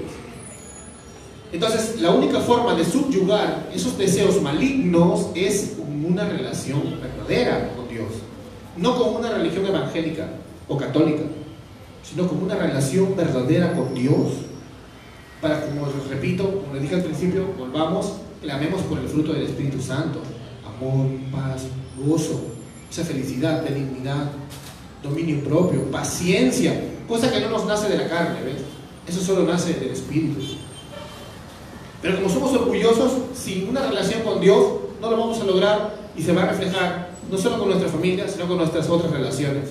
[1.53, 7.87] Entonces, la única forma de subyugar esos deseos malignos es con una relación verdadera con
[7.87, 8.07] Dios.
[8.75, 10.29] No con una religión evangélica
[10.67, 11.21] o católica,
[12.01, 14.29] sino con una relación verdadera con Dios.
[15.39, 19.43] Para, como les repito, como les dije al principio, volvamos, clamemos por el fruto del
[19.43, 20.21] Espíritu Santo.
[20.65, 21.65] Amor, paz,
[22.03, 22.45] gozo,
[22.89, 24.31] esa felicidad, benignidad,
[25.03, 28.63] dominio propio, paciencia, cosa que no nos nace de la carne, ¿ves?
[29.07, 30.39] Eso solo nace del Espíritu.
[32.03, 36.21] Pero como somos orgullosos, sin una relación con Dios, no lo vamos a lograr y
[36.21, 39.69] se va a reflejar no solo con nuestra familia, sino con nuestras otras relaciones.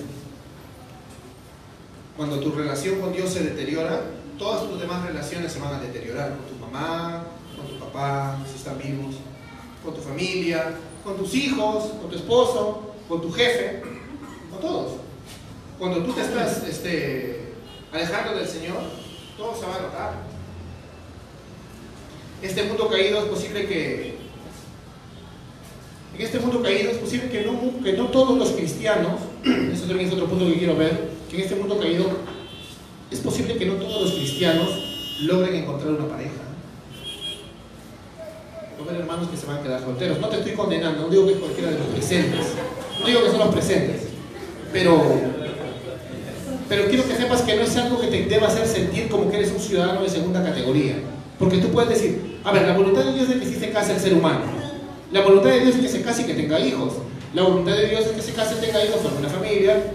[2.17, 4.01] Cuando tu relación con Dios se deteriora,
[4.39, 6.35] todas tus demás relaciones se van a deteriorar.
[6.35, 7.23] Con tu mamá,
[7.55, 9.13] con tu papá, si están vivos,
[9.85, 10.73] con tu familia,
[11.03, 13.83] con tus hijos, con tu esposo, con tu jefe,
[14.49, 14.93] con todos.
[15.77, 17.53] Cuando tú te estás este,
[17.91, 18.77] alejando del Señor,
[19.37, 20.32] todo se va a notar.
[22.43, 24.15] Este mundo caído es posible que...
[26.15, 29.13] En este mundo caído es posible que no, que no todos los cristianos,
[29.73, 32.05] eso también es otro punto que quiero ver, que en este mundo caído
[33.09, 34.69] es posible que no todos los cristianos
[35.21, 36.33] logren encontrar una pareja.
[38.77, 40.19] No ver hermanos que se van a quedar solteros.
[40.19, 42.45] No te estoy condenando, no digo que es cualquiera de los presentes.
[42.99, 44.01] No digo que son los presentes.
[44.73, 45.01] Pero,
[46.67, 49.37] pero quiero que sepas que no es algo que te deba hacer sentir como que
[49.37, 50.97] eres un ciudadano de segunda categoría.
[51.39, 53.93] Porque tú puedes decir, a ver, la voluntad de Dios es que sí se case
[53.93, 54.41] el ser humano.
[55.11, 56.93] La voluntad de Dios es que se case y que tenga hijos.
[57.33, 59.93] La voluntad de Dios es que se case, y tenga hijos, forme una familia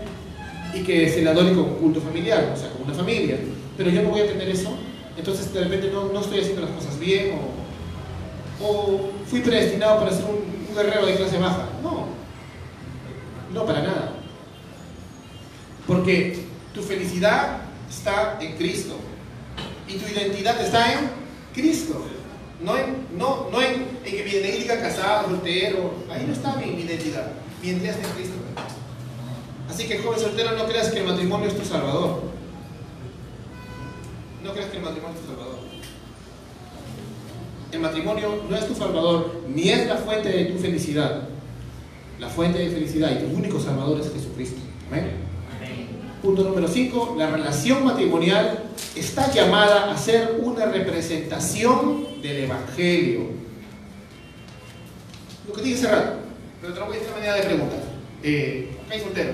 [0.74, 3.38] y que se le adore con culto familiar, o sea, como una familia.
[3.76, 4.70] Pero yo no voy a tener eso,
[5.16, 7.38] entonces de repente no, no estoy haciendo las cosas bien
[8.60, 11.68] o, o fui predestinado para ser un, un guerrero de clase baja.
[11.82, 12.06] No,
[13.54, 14.12] no para nada.
[15.86, 17.58] Porque tu felicidad
[17.88, 18.96] está en Cristo
[19.88, 21.17] y tu identidad está en
[21.60, 22.04] Cristo.
[22.62, 25.92] No en, no, no en, en que mi identidad casado, soltero.
[26.10, 27.32] Ahí no está mi, mi identidad.
[27.62, 28.34] Mi identidad está en Cristo.
[29.68, 32.22] Así que joven soltero, no creas que el matrimonio es tu salvador.
[34.42, 35.58] No creas que el matrimonio es tu salvador.
[37.70, 41.28] El matrimonio no es tu salvador, ni es la fuente de tu felicidad.
[42.18, 44.60] La fuente de felicidad y tu único salvador es Jesucristo.
[44.90, 45.27] Amén.
[46.22, 47.14] Punto número 5.
[47.16, 48.64] La relación matrimonial
[48.96, 53.28] está llamada a ser una representación del Evangelio.
[55.46, 56.18] Lo que dije hace rato,
[56.60, 57.76] pero te lo voy a de manera de pregunta.
[58.22, 59.32] Eh, hay soltero.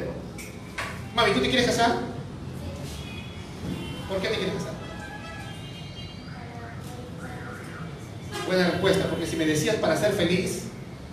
[1.15, 2.01] Mami, ¿tú te quieres casar?
[4.09, 4.75] ¿Por qué te quieres casar?
[8.47, 10.65] Buena respuesta, porque si me decías para ser feliz,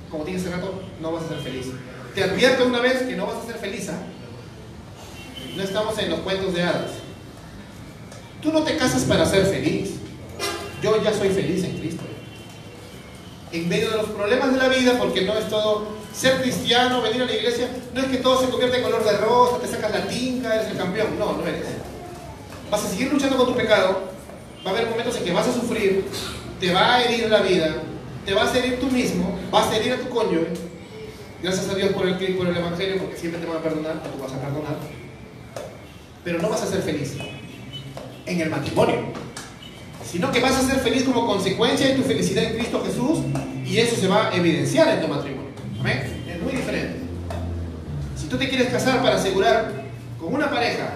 [0.10, 1.68] como dije hace rato, no vas a ser feliz.
[2.14, 3.88] Te advierto una vez que no vas a ser feliz.
[3.88, 4.11] ¿ah?
[5.56, 6.92] No estamos en los cuentos de hadas.
[8.42, 9.92] Tú no te casas para ser feliz.
[10.82, 12.04] Yo ya soy feliz en Cristo.
[13.52, 17.22] En medio de los problemas de la vida, porque no es todo ser cristiano, venir
[17.22, 19.92] a la iglesia, no es que todo se convierta en color de rosa, te sacas
[19.92, 21.20] la tinca, eres el campeón.
[21.20, 21.66] No, no eres.
[22.70, 24.12] Vas a seguir luchando con tu pecado.
[24.66, 26.06] Va a haber momentos en que vas a sufrir,
[26.60, 27.78] te va a herir la vida,
[28.26, 30.54] te vas a herir tú mismo, vas a herir a tu cónyuge.
[31.42, 34.22] Gracias a Dios por el, por el Evangelio, porque siempre te van a perdonar, tú
[34.22, 35.01] vas a perdonar.
[36.24, 37.16] Pero no vas a ser feliz
[38.26, 38.96] en el matrimonio,
[40.10, 43.20] sino que vas a ser feliz como consecuencia de tu felicidad en Cristo Jesús
[43.66, 45.52] y eso se va a evidenciar en tu matrimonio.
[45.80, 46.24] ¿Amén?
[46.30, 47.00] Es muy diferente.
[48.16, 49.84] Si tú te quieres casar para asegurar
[50.20, 50.92] con una pareja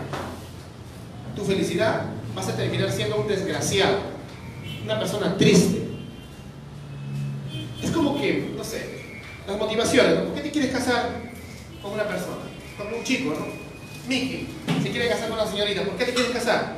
[1.36, 2.06] tu felicidad,
[2.36, 3.98] vas a terminar siendo un desgraciado,
[4.84, 5.82] una persona triste.
[7.82, 8.96] Es como que, no sé,
[9.48, 10.20] las motivaciones.
[10.20, 11.10] ¿por qué te quieres casar
[11.82, 12.38] con una persona?
[12.78, 13.46] Con un chico, ¿no?
[14.08, 14.48] Mickey
[14.84, 16.76] se quiere casar con una señorita, ¿por qué te quieres casar?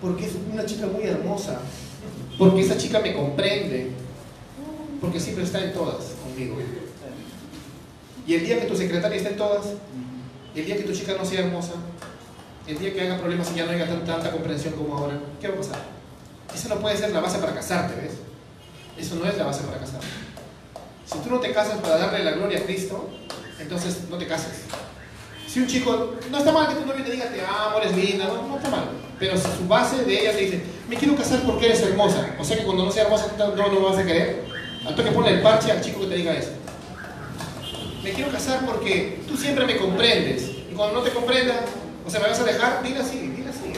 [0.00, 1.60] Porque es una chica muy hermosa,
[2.38, 3.90] porque esa chica me comprende,
[5.00, 6.56] porque siempre está en todas conmigo.
[8.26, 9.66] Y el día que tu secretaria esté en todas,
[10.54, 11.72] el día que tu chica no sea hermosa,
[12.66, 15.48] el día que haga problemas y ya no haya tanta, tanta comprensión como ahora, ¿qué
[15.48, 15.80] va a pasar?
[16.54, 18.12] Esa no puede ser la base para casarte, ¿ves?
[18.98, 20.06] Eso no es la base para casarte.
[21.06, 23.08] Si tú no te casas para darle la gloria a Cristo,
[23.58, 24.64] entonces no te cases.
[25.48, 28.26] Si un chico, no está mal que tu novio te diga te amo, eres linda,
[28.26, 28.90] no, no está mal.
[29.18, 32.44] Pero si su base de ella te dice, me quiero casar porque eres hermosa, o
[32.44, 34.44] sea que cuando no sea hermosa no, no vas a querer,
[34.86, 36.50] al toque pone el parche al chico que te diga eso.
[38.04, 41.60] Me quiero casar porque tú siempre me comprendes, y cuando no te comprenda,
[42.06, 43.72] o sea, me vas a dejar, dile así, dile así.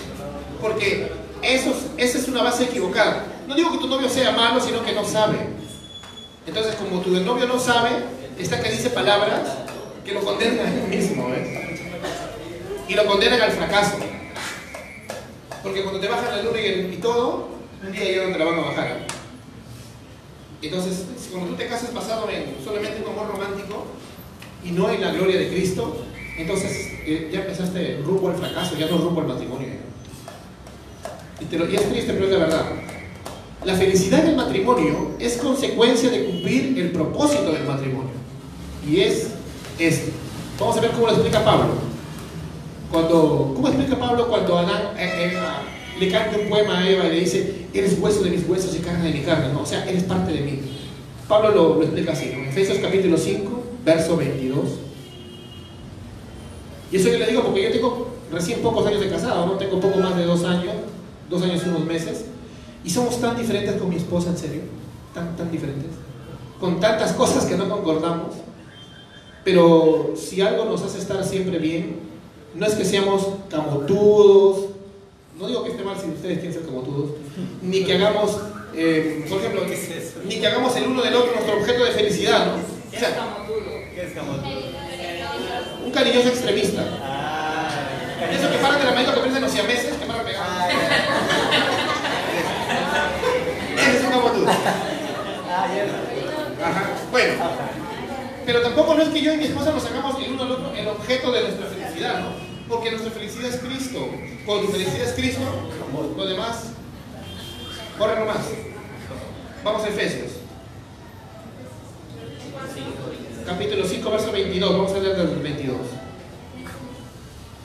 [0.60, 1.12] Porque
[1.42, 3.24] eso, esa es una base equivocada.
[3.46, 5.38] No digo que tu novio sea malo, sino que no sabe.
[6.46, 7.90] Entonces, como tu novio no sabe,
[8.38, 9.40] está que dice palabras
[10.10, 11.76] que lo condenan a él mismo, ¿eh?
[12.88, 13.96] Y lo condenan al fracaso.
[15.62, 17.48] Porque cuando te bajan la luna y, todo,
[17.84, 19.06] un día ya no te la van a bajar.
[20.62, 23.86] Entonces, cuando tú te casas basado en solamente un amor romántico
[24.64, 26.04] y no en la gloria de Cristo,
[26.36, 29.68] entonces eh, ya empezaste rumbo al fracaso, ya no rumbo al matrimonio.
[31.40, 32.66] Y, te lo, y es triste, pero es la verdad.
[33.64, 38.10] La felicidad del matrimonio es consecuencia de cumplir el propósito del matrimonio.
[38.86, 39.39] Y es
[39.80, 40.12] esto.
[40.58, 41.90] Vamos a ver cómo lo explica Pablo.
[42.90, 45.38] Cuando, ¿Cómo explica Pablo cuando Adán eh, eh,
[45.98, 48.80] le canta un poema a Eva y le dice, eres hueso de mis huesos y
[48.80, 49.52] carne de mi carne?
[49.52, 50.60] No, o sea, eres parte de mí.
[51.28, 54.58] Pablo lo, explica así, en Efesios capítulo 5, verso 22.
[56.90, 59.52] Y eso yo le digo porque yo tengo recién pocos años de casado, ¿no?
[59.52, 60.74] Tengo poco más de dos años,
[61.28, 62.24] dos años y unos meses.
[62.84, 64.62] Y somos tan diferentes con mi esposa, en serio,
[65.14, 65.90] tan, tan diferentes,
[66.58, 68.49] con tantas cosas que no concordamos.
[69.44, 72.00] Pero si algo nos hace estar siempre bien,
[72.54, 74.66] no es que seamos camotudos,
[75.38, 77.12] no digo que esté mal si ustedes quieren ser camotudos,
[77.62, 78.38] ni que hagamos,
[78.74, 79.62] eh, por ejemplo,
[80.26, 82.52] ni que hagamos el uno del otro nuestro objeto de felicidad, ¿no?
[82.90, 83.70] ¿Qué es camotudo?
[83.94, 84.70] ¿Qué es camotudo?
[85.86, 86.84] Un cariñoso extremista.
[87.02, 87.70] Ah,
[88.30, 90.42] Eso que paran de la mano que piensan los siameses, que van a pegar.
[90.44, 90.68] Ah,
[93.78, 94.46] Ese es un camotudo.
[95.48, 95.66] Ah,
[96.62, 96.90] Ajá.
[97.10, 97.34] Bueno.
[98.46, 100.72] Pero tampoco no es que yo y mi esposa nos hagamos el uno al otro
[100.74, 102.30] el objeto de nuestra felicidad, ¿no?
[102.68, 104.08] Porque nuestra felicidad es Cristo.
[104.46, 105.42] Cuando tu felicidad es Cristo,
[106.16, 106.72] lo demás,
[107.98, 108.46] corre nomás.
[109.62, 110.32] Vamos a Efesios.
[113.44, 114.72] Capítulo 5, verso 22.
[114.72, 115.76] Vamos a leer del 22.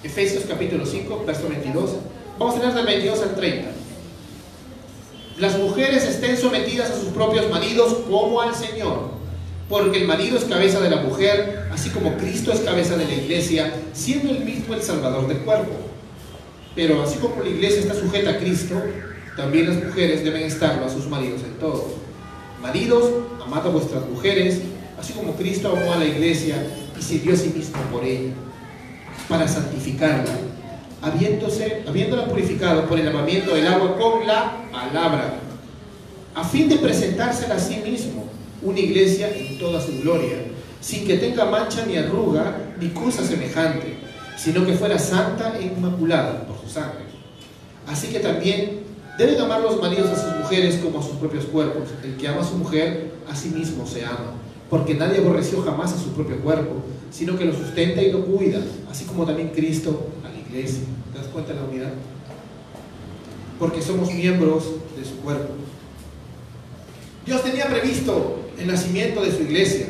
[0.04, 1.92] Efesios capítulo 5, verso 22.
[2.38, 3.72] Vamos a leer del 22 al 30.
[5.38, 9.16] Las mujeres estén sometidas a sus propios maridos como al Señor
[9.70, 13.14] porque el marido es cabeza de la mujer, así como Cristo es cabeza de la
[13.14, 15.74] iglesia, siendo el mismo el salvador del cuerpo.
[16.76, 18.76] Pero así como la iglesia está sujeta a Cristo,
[19.36, 21.96] también las mujeres deben estarlo a sus maridos en todo.
[22.62, 23.10] Maridos,
[23.44, 24.62] amad a vuestras mujeres,
[25.00, 26.56] así como Cristo amó a la iglesia
[27.10, 28.34] y dio a sí mismo por ella,
[29.28, 30.32] para santificarla,
[31.02, 35.40] habiéndose, habiéndola purificado por el lavamiento del agua con la palabra,
[36.34, 38.35] a fin de presentársela a sí mismo
[38.66, 40.38] una iglesia en toda su gloria,
[40.82, 43.98] sin que tenga mancha ni arruga ni cosa semejante,
[44.38, 47.06] sino que fuera santa e inmaculada por su sangre.
[47.88, 48.82] Así que también
[49.18, 51.90] deben amar los maridos a sus mujeres como a sus propios cuerpos.
[52.04, 54.34] El que ama a su mujer, a sí mismo se ama,
[54.70, 58.60] porque nadie aborreció jamás a su propio cuerpo, sino que lo sustenta y lo cuida,
[58.92, 60.84] así como también Cristo a la iglesia.
[61.14, 61.94] ¿Te das cuenta de la unidad?
[63.60, 64.66] Porque somos miembros
[64.98, 65.54] de su cuerpo.
[67.26, 69.88] Dios tenía previsto el nacimiento de su iglesia.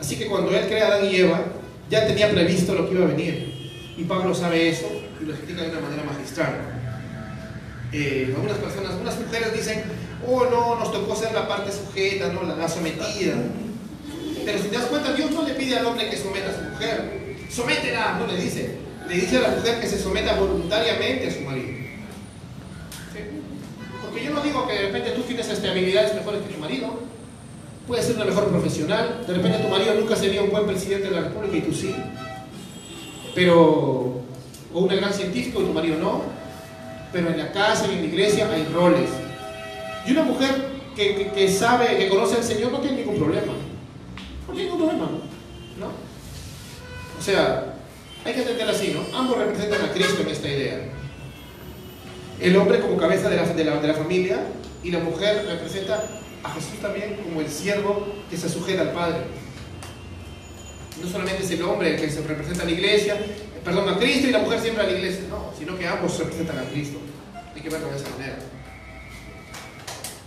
[0.00, 1.44] Así que cuando Él crea a Adán y Eva,
[1.88, 3.94] ya tenía previsto lo que iba a venir.
[3.96, 4.90] Y Pablo sabe eso
[5.20, 6.54] y lo explica de una manera magistral.
[7.92, 9.84] Eh, algunas personas, algunas mujeres dicen,
[10.26, 13.34] oh no, nos tocó ser la parte sujeta, no, la, sometida.
[14.44, 16.70] Pero si te das cuenta, Dios no le pide al hombre que someta a su
[16.70, 17.36] mujer.
[17.50, 18.76] Sométela, no le dice.
[19.08, 21.68] Le dice a la mujer que se someta voluntariamente a su marido.
[24.02, 27.11] Porque yo no digo que de repente tú tienes este, habilidades mejores que tu marido.
[27.86, 29.24] Puedes ser una mejor profesional.
[29.26, 31.94] De repente tu marido nunca sería un buen presidente de la República y tú sí.
[33.34, 34.20] Pero,
[34.72, 36.22] o una gran científico y tu marido no.
[37.12, 39.10] Pero en la casa en la iglesia hay roles.
[40.06, 43.52] Y una mujer que, sabe, que conoce al Señor no tiene ningún problema.
[44.46, 45.08] No tiene ningún problema.
[45.78, 45.86] ¿No?
[47.18, 47.74] O sea,
[48.24, 49.16] hay que entender así, ¿no?
[49.16, 50.78] Ambos representan a Cristo en esta idea.
[52.40, 54.40] El hombre como cabeza de la, de la, de la familia
[54.82, 56.02] y la mujer representa
[56.42, 59.18] a Jesús también como el siervo que se sujeta al Padre.
[61.02, 63.16] No solamente es el hombre el que se representa a la iglesia,
[63.64, 66.58] perdón, a Cristo y la mujer siempre a la iglesia, no, sino que ambos representan
[66.58, 66.98] a Cristo.
[67.54, 68.38] Hay que verlo de esa manera.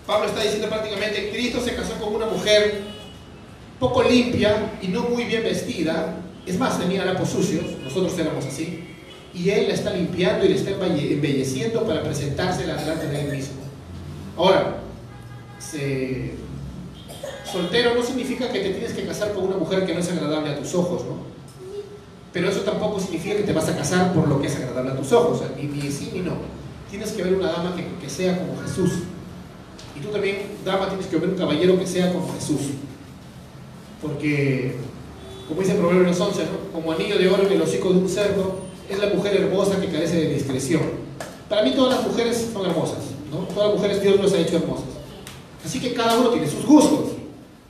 [0.06, 2.84] Pablo está diciendo prácticamente, Cristo se casó con una mujer
[3.80, 8.84] poco limpia y no muy bien vestida, es más, tenía harapos sucios, nosotros éramos así,
[9.34, 13.56] y él la está limpiando y le está embelleciendo para presentársela delante de él mismo.
[14.38, 14.78] Ahora,
[17.52, 20.52] soltero no significa que te tienes que casar con una mujer que no es agradable
[20.52, 21.36] a tus ojos, ¿no?
[22.34, 24.98] Pero eso tampoco significa que te vas a casar por lo que es agradable a
[24.98, 26.34] tus ojos, ni, ni sí ni no.
[26.90, 28.92] tienes que ver una dama que, sea como Jesús.
[29.98, 32.62] Y tú también, dama, tienes que ver un caballero que sea como Jesús.
[34.02, 34.76] Porque,
[35.48, 36.74] como dice Proverbios 11, ¿no?
[36.74, 39.88] como anillo de oro en el hocico de un cerdo, es la mujer hermosa que
[39.88, 40.82] carece de discreción.
[41.48, 43.00] Para mí todas las mujeres son hermosas,
[43.32, 43.48] ¿no?
[43.54, 44.95] Todas las mujeres Dios nos ha hecho hermosas.
[45.66, 47.14] Así que cada uno tiene sus gustos.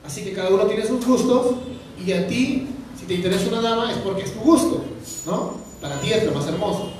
[0.04, 1.56] Así que cada uno tiene sus gustos
[2.04, 2.68] y a ti,
[2.98, 4.84] si te interesa una dama, es porque es tu gusto,
[5.24, 5.54] ¿no?
[5.80, 6.90] Para ti es lo más hermoso.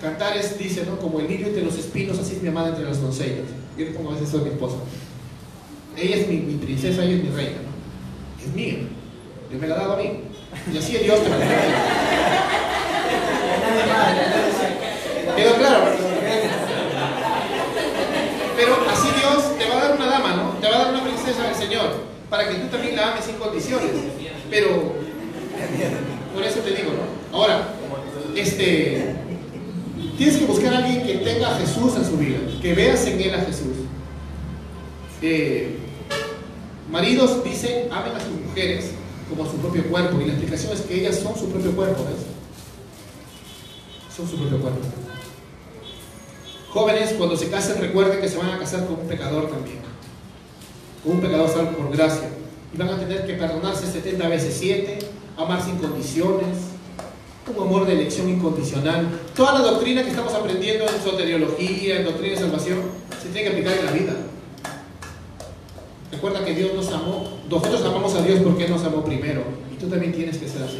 [0.00, 0.98] Cantares dice, ¿no?
[0.98, 3.46] Como el niño entre los espinos, así es mi amada entre las doncellas.
[3.78, 4.76] Yo le pongo a veces eso mi esposa.
[5.96, 8.44] Ella es mi, mi princesa, ella es mi reina, ¿no?
[8.44, 8.78] Es mía.
[9.48, 10.10] Dios me la ha dado a mí.
[10.72, 11.46] Y así es Dios te la da.
[15.36, 15.84] ¿Quedó claro?
[18.56, 20.50] Pero así Dios te va a dar una dama, ¿no?
[20.60, 21.94] Te va a dar una princesa del Señor,
[22.28, 23.90] para que tú también la ames sin condiciones.
[24.50, 24.92] Pero,
[26.34, 27.36] por eso te digo, ¿no?
[27.38, 27.68] Ahora,
[28.36, 29.14] este,
[30.18, 33.20] tienes que buscar a alguien que tenga a Jesús en su vida, que veas en
[33.20, 33.76] él a Jesús.
[35.22, 35.78] Eh,
[36.90, 38.90] maridos dice, amen a sus mujeres
[39.30, 42.04] como a su propio cuerpo, y la explicación es que ellas son su propio cuerpo,
[42.04, 42.26] ¿ves?
[44.14, 44.80] Son su propio cuerpo.
[46.68, 49.93] Jóvenes, cuando se casen, recuerden que se van a casar con un pecador también.
[51.04, 52.30] Un pecador salvo por gracia.
[52.72, 54.98] Y van a tener que perdonarse 70 veces 7,
[55.36, 56.56] amar sin condiciones,
[57.46, 59.08] un amor de elección incondicional.
[59.36, 62.80] Toda la doctrina que estamos aprendiendo en soteriología, en doctrina de salvación,
[63.22, 64.12] se tiene que aplicar en la vida.
[66.10, 69.42] Recuerda que Dios nos amó, nosotros amamos a Dios porque Él nos amó primero.
[69.72, 70.78] Y tú también tienes que ser así.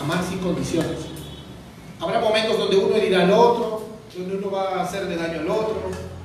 [0.00, 0.98] Amar sin condiciones.
[2.00, 3.82] Habrá momentos donde uno herirá al otro,
[4.16, 5.80] donde uno va a hacerle daño al otro,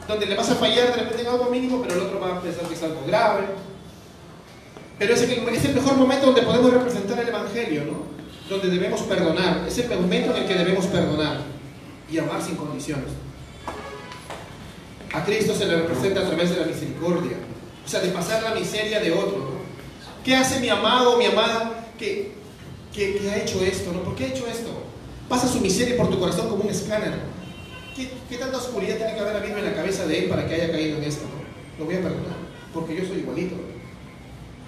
[0.08, 2.42] donde le vas a fallar de repente en algo mínimo, pero el otro va a
[2.42, 3.46] pensar que es algo grave.
[5.00, 8.04] Pero es el, es el mejor momento donde podemos representar el Evangelio, ¿no?
[8.50, 9.64] Donde debemos perdonar.
[9.68, 11.42] Es el momento en el que debemos perdonar
[12.12, 13.10] y amar sin condiciones.
[15.14, 17.38] A Cristo se le representa a través de la misericordia,
[17.86, 19.38] o sea, de pasar la miseria de otro.
[19.38, 19.64] ¿no?
[20.24, 22.34] ¿Qué hace mi amado o mi amada que,
[22.94, 23.92] que, ha hecho esto?
[23.94, 24.02] ¿no?
[24.04, 24.72] ¿Por qué ha hecho esto?
[25.30, 27.14] Pasa su miseria por tu corazón como un escáner.
[27.96, 30.56] ¿Qué, ¿Qué, tanta oscuridad tiene que haber habido en la cabeza de él para que
[30.56, 31.26] haya caído en esto?
[31.78, 32.38] Lo voy a perdonar,
[32.74, 33.56] porque yo soy igualito.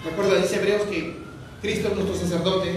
[0.04, 1.16] Recuerda, dice Hebreos que
[1.60, 2.70] Cristo es nuestro sacerdote,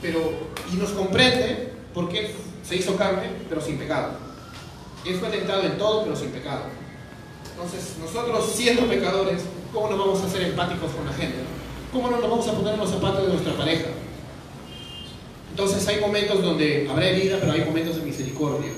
[0.00, 0.32] pero,
[0.72, 2.30] y nos comprende porque
[2.62, 4.12] se hizo carne, pero sin pecado.
[5.04, 6.62] Él fue tentado en todo, pero sin pecado.
[7.50, 11.38] Entonces, nosotros siendo pecadores, ¿cómo nos vamos a hacer empáticos con la gente?
[11.92, 13.88] ¿Cómo no nos vamos a poner en los zapatos de nuestra pareja?
[15.50, 18.70] Entonces hay momentos donde habrá herida, pero hay momentos de misericordia,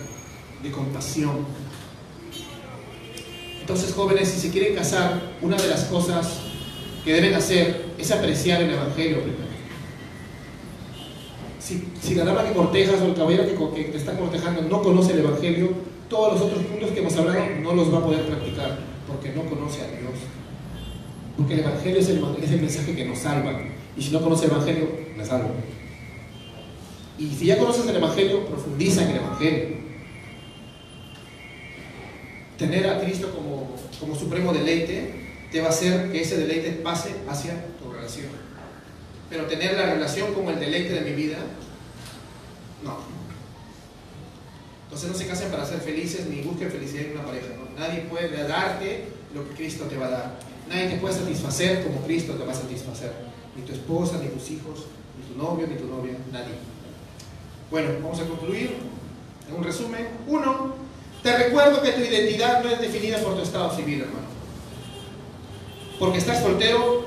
[0.64, 1.46] de compasión.
[3.60, 6.40] Entonces, jóvenes, si se quieren casar, una de las cosas
[7.04, 9.54] que deben hacer es apreciar el Evangelio primero.
[11.60, 13.44] Si, si la dama que cortejas o el caballero
[13.74, 15.70] que, te está cortejando no conoce el Evangelio,
[16.08, 19.44] todos los otros puntos que hemos hablado no los va a poder practicar porque no
[19.44, 20.12] conoce a Dios.
[21.36, 23.60] Porque el Evangelio es el, es el mensaje que nos salva.
[23.96, 25.50] Y si no conoce el Evangelio, la salva.
[27.18, 29.73] Y si ya conoces el Evangelio, profundiza en el Evangelio.
[32.58, 37.14] Tener a Cristo como, como supremo deleite te va a hacer que ese deleite pase
[37.28, 38.26] hacia tu relación.
[39.30, 41.38] Pero tener la relación como el deleite de mi vida,
[42.82, 42.98] no.
[44.84, 47.48] Entonces no se casen para ser felices ni busquen felicidad en una pareja.
[47.76, 50.38] Nadie puede darte lo que Cristo te va a dar.
[50.68, 53.12] Nadie te puede satisfacer como Cristo te va a satisfacer.
[53.56, 54.86] Ni tu esposa, ni tus hijos,
[55.18, 56.54] ni tu novio, ni tu novia, nadie.
[57.70, 58.76] Bueno, vamos a concluir.
[59.48, 60.74] En un resumen, uno,
[61.24, 64.26] te recuerdo que tu identidad no es definida por tu estado civil, hermano.
[65.98, 67.06] Porque estás soltero,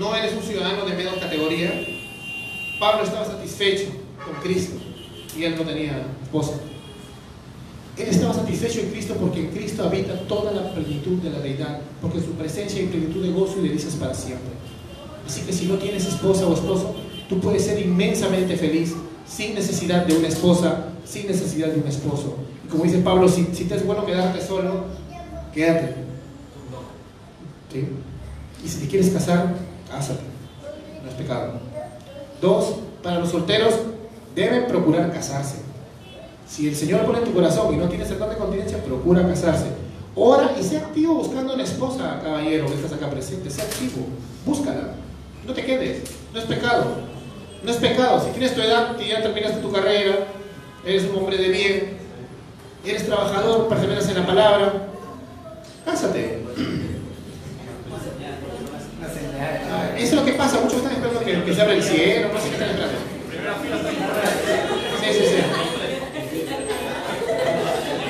[0.00, 1.72] no eres un ciudadano de menor categoría.
[2.80, 3.84] Pablo estaba satisfecho
[4.24, 4.74] con Cristo
[5.38, 6.54] y él no tenía esposa.
[7.96, 11.82] Él estaba satisfecho en Cristo porque en Cristo habita toda la plenitud de la deidad,
[12.00, 14.54] porque su presencia hay plenitud de gozo y de dices para siempre.
[15.24, 16.96] Así que si no tienes esposa o esposo,
[17.28, 18.92] tú puedes ser inmensamente feliz
[19.24, 22.38] sin necesidad de una esposa, sin necesidad de un esposo.
[22.72, 24.86] Como dice Pablo, si, te es bueno quedarte solo,
[25.52, 25.94] quédate.
[28.64, 29.54] Y si te quieres casar,
[29.90, 30.22] cásate.
[31.02, 31.52] No es pecado.
[32.40, 33.74] Dos, para los solteros,
[34.34, 35.56] deben procurar casarse.
[36.48, 39.28] Si el Señor pone en tu corazón y no tienes el don de continencia, procura
[39.28, 39.66] casarse.
[40.14, 43.50] Ora y sea activo buscando una esposa, caballero, que estás acá presente.
[43.50, 44.06] Sea activo.
[44.46, 44.94] Búscala.
[45.46, 46.04] No te quedes.
[46.32, 46.84] No es pecado.
[47.62, 48.24] No es pecado.
[48.24, 50.26] Si tienes tu edad y ya terminaste tu carrera,
[50.86, 52.01] eres un hombre de bien,
[52.84, 54.88] eres trabajador, perseveras en la palabra,
[55.84, 56.42] cásate.
[59.96, 60.60] Eso es lo que pasa.
[60.60, 62.28] Muchos están esperando que, que se abra el cielo.
[62.32, 62.98] No sé qué están esperando.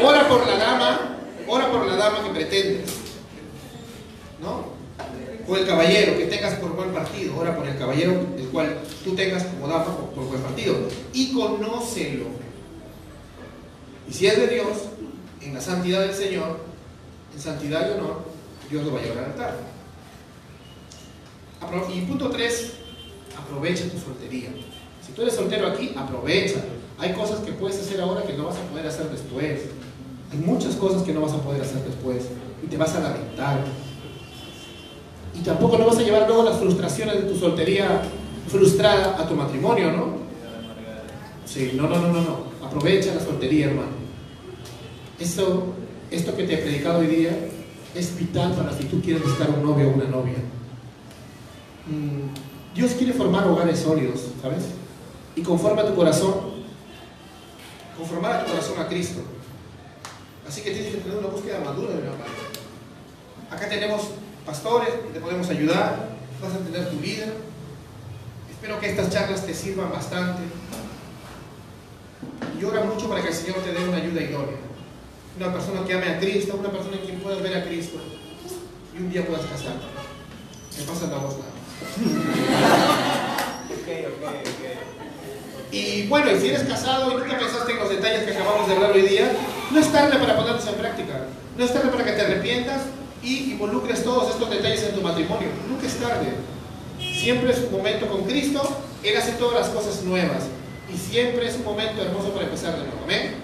[0.04, 1.16] Ora por la dama,
[1.46, 2.90] ora por la dama que pretendes.
[4.40, 4.72] ¿No?
[5.46, 9.14] O el caballero que tengas por buen partido, ora por el caballero el cual tú
[9.14, 10.74] tengas como dama por buen partido.
[11.12, 12.41] Y conócelo.
[14.08, 14.66] Y si es de Dios,
[15.40, 16.58] en la santidad del Señor,
[17.34, 18.24] en santidad y honor,
[18.70, 19.56] Dios lo va a llevar al altar.
[21.94, 22.72] Y punto 3,
[23.38, 24.50] aprovecha tu soltería.
[25.06, 26.60] Si tú eres soltero aquí, aprovecha.
[26.98, 29.62] Hay cosas que puedes hacer ahora que no vas a poder hacer después.
[30.30, 32.24] Hay muchas cosas que no vas a poder hacer después.
[32.62, 33.64] Y te vas a lamentar.
[35.34, 38.02] Y tampoco no vas a llevar luego las frustraciones de tu soltería
[38.48, 40.06] frustrada a tu matrimonio, ¿no?
[41.46, 42.51] Sí, no, no, no, no, no.
[42.62, 43.90] Aprovecha la soltería, hermano.
[45.18, 45.74] Esto,
[46.10, 47.36] esto que te he predicado hoy día
[47.94, 50.38] es vital para si tú quieres buscar un novio o una novia.
[51.86, 54.64] Mm, Dios quiere formar hogares sólidos, ¿sabes?
[55.36, 56.34] Y conforma tu corazón,
[57.98, 59.20] conformar a tu corazón a Cristo.
[60.48, 62.24] Así que tienes que tener una búsqueda madura la palabra.
[63.50, 64.02] Acá tenemos
[64.46, 66.08] pastores, te podemos ayudar,
[66.40, 67.32] vas a tener tu líder.
[68.50, 70.42] Espero que estas charlas te sirvan bastante.
[72.60, 74.58] Y ora mucho para que el Señor te dé una ayuda idónea.
[75.36, 77.98] Una persona que ame a Cristo, una persona en quien puedas ver a Cristo.
[78.94, 79.86] Y un día puedas casarte.
[80.78, 81.52] Me pasa la voz nada.
[83.72, 85.72] Ok, ok, ok.
[85.72, 88.74] Y bueno, y si eres casado y nunca pensaste en los detalles que acabamos de
[88.74, 89.32] hablar hoy día,
[89.70, 91.26] no es tarde para ponerlos en práctica.
[91.56, 92.82] No es tarde para que te arrepientas
[93.22, 95.48] y involucres todos estos detalles en tu matrimonio.
[95.68, 96.28] Nunca es tarde.
[96.98, 98.60] Siempre es un momento con Cristo.
[99.02, 100.44] Él hace todas las cosas nuevas.
[100.92, 103.00] Y siempre es un momento hermoso para empezar de nuevo.
[103.04, 103.34] Amén.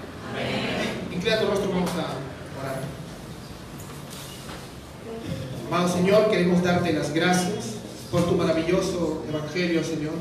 [1.13, 1.95] Inclina tu rostro, vamos a
[2.61, 2.83] orar.
[5.67, 7.77] Amado Señor, queremos darte las gracias
[8.11, 10.15] por tu maravilloso evangelio, Señor.